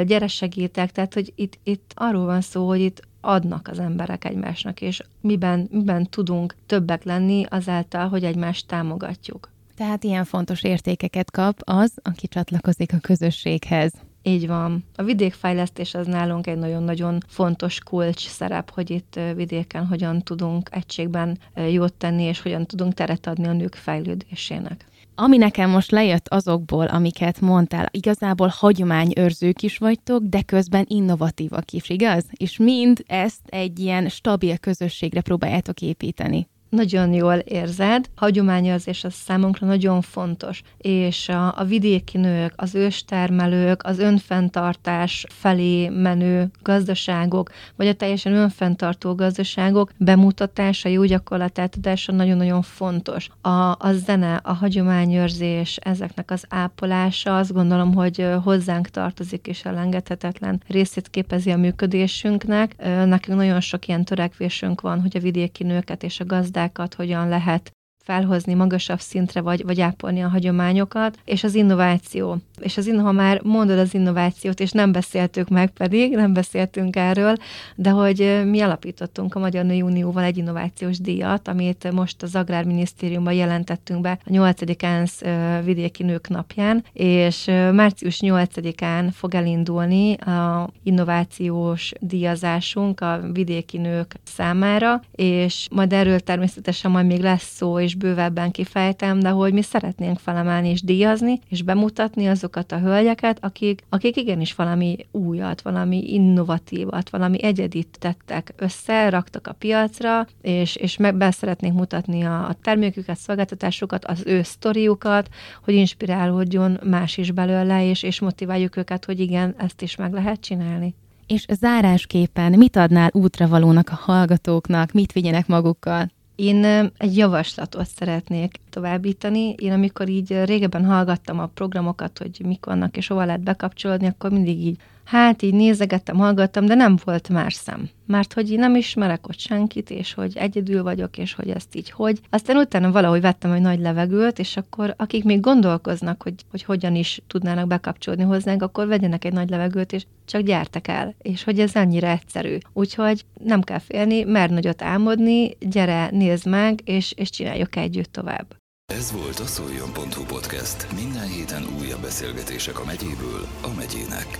gyere 0.05 0.27
segítek, 0.27 0.91
tehát, 0.91 1.13
hogy 1.13 1.33
itt, 1.35 1.59
itt 1.63 1.91
arról 1.95 2.25
van 2.25 2.41
szó, 2.41 2.67
hogy 2.67 2.81
itt 2.81 3.01
adnak 3.21 3.67
az 3.67 3.79
emberek 3.79 4.25
egymásnak, 4.25 4.81
és 4.81 5.01
miben, 5.21 5.67
miben 5.71 6.09
tudunk 6.09 6.55
többek 6.65 7.03
lenni 7.03 7.45
azáltal, 7.49 8.07
hogy 8.07 8.23
egymást 8.23 8.67
támogatjuk. 8.67 9.51
Tehát 9.75 10.03
ilyen 10.03 10.25
fontos 10.25 10.63
értékeket 10.63 11.31
kap 11.31 11.59
az, 11.63 11.91
aki 12.01 12.27
csatlakozik 12.27 12.93
a 12.93 12.99
közösséghez. 12.99 13.93
Így 14.25 14.47
van. 14.47 14.83
A 14.95 15.03
vidékfejlesztés 15.03 15.93
az 15.93 16.07
nálunk 16.07 16.47
egy 16.47 16.57
nagyon-nagyon 16.57 17.17
fontos 17.27 17.79
kulcs 17.79 18.27
szerep, 18.27 18.71
hogy 18.71 18.89
itt 18.89 19.19
vidéken 19.35 19.87
hogyan 19.87 20.21
tudunk 20.21 20.69
egységben 20.71 21.37
jót 21.69 21.93
tenni, 21.93 22.23
és 22.23 22.41
hogyan 22.41 22.65
tudunk 22.65 22.93
teret 22.93 23.27
adni 23.27 23.47
a 23.47 23.53
nők 23.53 23.75
fejlődésének. 23.75 24.85
Ami 25.15 25.37
nekem 25.37 25.69
most 25.69 25.91
lejött 25.91 26.27
azokból, 26.27 26.85
amiket 26.85 27.41
mondtál, 27.41 27.87
igazából 27.91 28.47
hagyományőrzők 28.47 29.61
is 29.61 29.77
vagytok, 29.77 30.23
de 30.23 30.41
közben 30.41 30.85
innovatívak 30.87 31.71
is, 31.71 31.89
igaz? 31.89 32.25
És 32.31 32.57
mind 32.57 33.03
ezt 33.07 33.41
egy 33.45 33.79
ilyen 33.79 34.09
stabil 34.09 34.57
közösségre 34.57 35.21
próbáljátok 35.21 35.81
építeni. 35.81 36.47
Nagyon 36.73 37.13
jól 37.13 37.33
érzed. 37.35 38.09
Hagyományőrzés 38.15 39.03
az 39.03 39.13
számunkra 39.13 39.67
nagyon 39.67 40.01
fontos, 40.01 40.61
és 40.77 41.29
a, 41.29 41.57
a 41.57 41.63
vidéki 41.63 42.17
nők, 42.17 42.53
az 42.55 42.75
őstermelők, 42.75 43.83
az 43.83 43.99
önfenntartás 43.99 45.25
felé 45.29 45.89
menő 45.89 46.51
gazdaságok, 46.61 47.51
vagy 47.75 47.87
a 47.87 47.93
teljesen 47.93 48.33
önfenntartó 48.33 49.15
gazdaságok 49.15 49.91
bemutatása, 49.97 50.89
jó 50.89 51.03
gyakorlat 51.03 51.59
átadása 51.59 52.11
nagyon-nagyon 52.11 52.61
fontos. 52.61 53.29
A, 53.41 53.49
a 53.71 53.93
zene, 54.05 54.39
a 54.43 54.53
hagyományőrzés, 54.53 55.77
ezeknek 55.77 56.31
az 56.31 56.45
ápolása 56.49 57.37
azt 57.37 57.53
gondolom, 57.53 57.93
hogy 57.93 58.27
hozzánk 58.43 58.87
tartozik 58.87 59.47
és 59.47 59.65
elengedhetetlen 59.65 60.61
részét 60.67 61.09
képezi 61.09 61.51
a 61.51 61.57
működésünknek. 61.57 62.75
Nekünk 63.05 63.37
nagyon 63.37 63.61
sok 63.61 63.87
ilyen 63.87 64.05
törekvésünk 64.05 64.81
van, 64.81 65.01
hogy 65.01 65.17
a 65.17 65.19
vidéki 65.19 65.63
nőket 65.63 66.03
és 66.03 66.19
a 66.19 66.23
gazdákat 66.63 66.93
hogyan 66.93 67.27
lehet 67.27 67.71
felhozni 68.03 68.53
magasabb 68.53 68.99
szintre, 68.99 69.41
vagy, 69.41 69.63
vagy 69.63 69.81
ápolni 69.81 70.23
a 70.23 70.27
hagyományokat, 70.27 71.17
és 71.25 71.43
az 71.43 71.55
innováció. 71.55 72.37
És 72.59 72.77
az, 72.77 72.91
ha 73.01 73.11
már 73.11 73.41
mondod 73.43 73.77
az 73.77 73.93
innovációt, 73.93 74.59
és 74.59 74.71
nem 74.71 74.91
beszéltük 74.91 75.49
meg 75.49 75.69
pedig, 75.69 76.15
nem 76.15 76.33
beszéltünk 76.33 76.95
erről, 76.95 77.35
de 77.75 77.89
hogy 77.89 78.41
mi 78.45 78.61
alapítottunk 78.61 79.35
a 79.35 79.39
Magyar 79.39 79.65
Női 79.65 79.81
Unióval 79.81 80.23
egy 80.23 80.37
innovációs 80.37 80.99
díjat, 80.99 81.47
amit 81.47 81.91
most 81.91 82.23
az 82.23 82.35
Agrárminisztériumban 82.35 83.33
jelentettünk 83.33 84.01
be 84.01 84.19
a 84.25 84.29
8. 84.29 84.83
ENSZ 84.83 85.21
vidéki 85.63 86.03
nők 86.03 86.29
napján, 86.29 86.83
és 86.93 87.45
március 87.71 88.19
8-án 88.21 89.09
fog 89.11 89.35
elindulni 89.35 90.13
a 90.13 90.69
innovációs 90.83 91.91
díjazásunk 91.99 93.01
a 93.01 93.21
vidéki 93.33 93.77
nők 93.77 94.15
számára, 94.23 95.01
és 95.11 95.67
majd 95.71 95.93
erről 95.93 96.19
természetesen 96.19 96.91
majd 96.91 97.05
még 97.05 97.21
lesz 97.21 97.55
szó, 97.55 97.79
és 97.79 97.92
is 97.93 97.99
bővebben 97.99 98.51
kifejtem, 98.51 99.19
de 99.19 99.29
hogy 99.29 99.53
mi 99.53 99.61
szeretnénk 99.61 100.19
felemelni 100.19 100.69
és 100.69 100.81
díjazni, 100.81 101.39
és 101.49 101.61
bemutatni 101.61 102.27
azokat 102.27 102.71
a 102.71 102.79
hölgyeket, 102.79 103.37
akik, 103.41 103.83
akik 103.89 104.17
igenis 104.17 104.55
valami 104.55 104.97
újat, 105.11 105.61
valami 105.61 106.13
innovatívat, 106.13 107.09
valami 107.09 107.43
egyedit 107.43 107.97
tettek 107.99 108.53
össze, 108.57 109.09
raktak 109.09 109.47
a 109.47 109.53
piacra, 109.53 110.27
és, 110.41 110.75
és 110.75 110.97
meg 110.97 111.15
be 111.15 111.31
szeretnénk 111.31 111.75
mutatni 111.75 112.23
a, 112.23 112.47
a 112.47 112.55
terméküket, 112.61 113.17
szolgáltatásukat, 113.17 114.05
az 114.05 114.23
ő 114.25 114.41
sztoriukat, 114.41 115.29
hogy 115.63 115.73
inspirálódjon 115.73 116.79
más 116.83 117.17
is 117.17 117.31
belőle, 117.31 117.89
és, 117.89 118.03
és 118.03 118.19
motiváljuk 118.19 118.75
őket, 118.75 119.05
hogy 119.05 119.19
igen, 119.19 119.55
ezt 119.57 119.81
is 119.81 119.95
meg 119.95 120.13
lehet 120.13 120.39
csinálni. 120.39 120.95
És 121.27 121.45
zárásképpen 121.49 122.51
mit 122.51 122.75
adnál 122.75 123.09
útravalónak 123.13 123.89
a 123.89 123.99
hallgatóknak, 124.01 124.91
mit 124.91 125.11
vigyenek 125.11 125.47
magukkal? 125.47 126.11
Én 126.35 126.65
egy 126.97 127.17
javaslatot 127.17 127.87
szeretnék 127.87 128.59
továbbítani. 128.73 129.53
Én 129.53 129.71
amikor 129.71 130.09
így 130.09 130.43
régebben 130.43 130.85
hallgattam 130.85 131.39
a 131.39 131.45
programokat, 131.45 132.17
hogy 132.17 132.41
mik 132.45 132.65
vannak 132.65 132.97
és 132.97 133.07
hova 133.07 133.25
lehet 133.25 133.43
bekapcsolódni, 133.43 134.07
akkor 134.07 134.31
mindig 134.31 134.59
így 134.59 134.77
Hát 135.03 135.41
így 135.41 135.53
nézegettem, 135.53 136.17
hallgattam, 136.17 136.65
de 136.65 136.75
nem 136.75 136.97
volt 137.03 137.29
más 137.29 137.53
szem. 137.53 137.89
Mert 138.05 138.33
hogy 138.33 138.51
én 138.51 138.59
nem 138.59 138.75
ismerek 138.75 139.27
ott 139.27 139.39
senkit, 139.39 139.89
és 139.89 140.13
hogy 140.13 140.37
egyedül 140.37 140.83
vagyok, 140.83 141.17
és 141.17 141.33
hogy 141.33 141.49
ezt 141.49 141.75
így 141.75 141.89
hogy. 141.89 142.19
Aztán 142.29 142.57
utána 142.57 142.91
valahogy 142.91 143.21
vettem 143.21 143.51
egy 143.51 143.61
nagy 143.61 143.79
levegőt, 143.79 144.39
és 144.39 144.57
akkor 144.57 144.93
akik 144.97 145.23
még 145.23 145.39
gondolkoznak, 145.39 146.23
hogy, 146.23 146.33
hogy 146.49 146.63
hogyan 146.63 146.95
is 146.95 147.21
tudnának 147.27 147.67
bekapcsolódni 147.67 148.23
hozzánk, 148.23 148.61
akkor 148.61 148.87
vegyenek 148.87 149.25
egy 149.25 149.33
nagy 149.33 149.49
levegőt, 149.49 149.93
és 149.93 150.05
csak 150.25 150.41
gyertek 150.41 150.87
el, 150.87 151.15
és 151.21 151.43
hogy 151.43 151.59
ez 151.59 151.75
annyira 151.75 152.07
egyszerű. 152.07 152.57
Úgyhogy 152.73 153.25
nem 153.43 153.61
kell 153.61 153.79
félni, 153.79 154.23
mer 154.23 154.49
nagyot 154.49 154.81
álmodni, 154.81 155.57
gyere, 155.59 156.09
nézd 156.11 156.47
meg, 156.47 156.79
és, 156.83 157.11
és 157.15 157.29
csináljuk 157.29 157.75
együtt 157.75 158.11
tovább. 158.11 158.62
Ez 158.97 159.11
volt 159.11 159.39
a 159.39 159.45
szoljon.hu 159.45 160.23
podcast. 160.23 160.91
Minden 160.91 161.27
héten 161.27 161.63
újabb 161.79 162.01
beszélgetések 162.01 162.79
a 162.79 162.85
megyéből 162.85 163.47
a 163.61 163.73
megyének. 163.77 164.39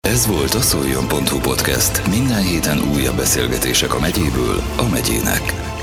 Ez 0.00 0.26
volt 0.26 0.54
a 0.54 0.60
szoljon.hu 0.60 1.38
podcast. 1.40 2.06
Minden 2.06 2.42
héten 2.42 2.78
újabb 2.94 3.16
beszélgetések 3.16 3.94
a 3.94 4.00
megyéből 4.00 4.62
a 4.76 4.88
megyének. 4.88 5.76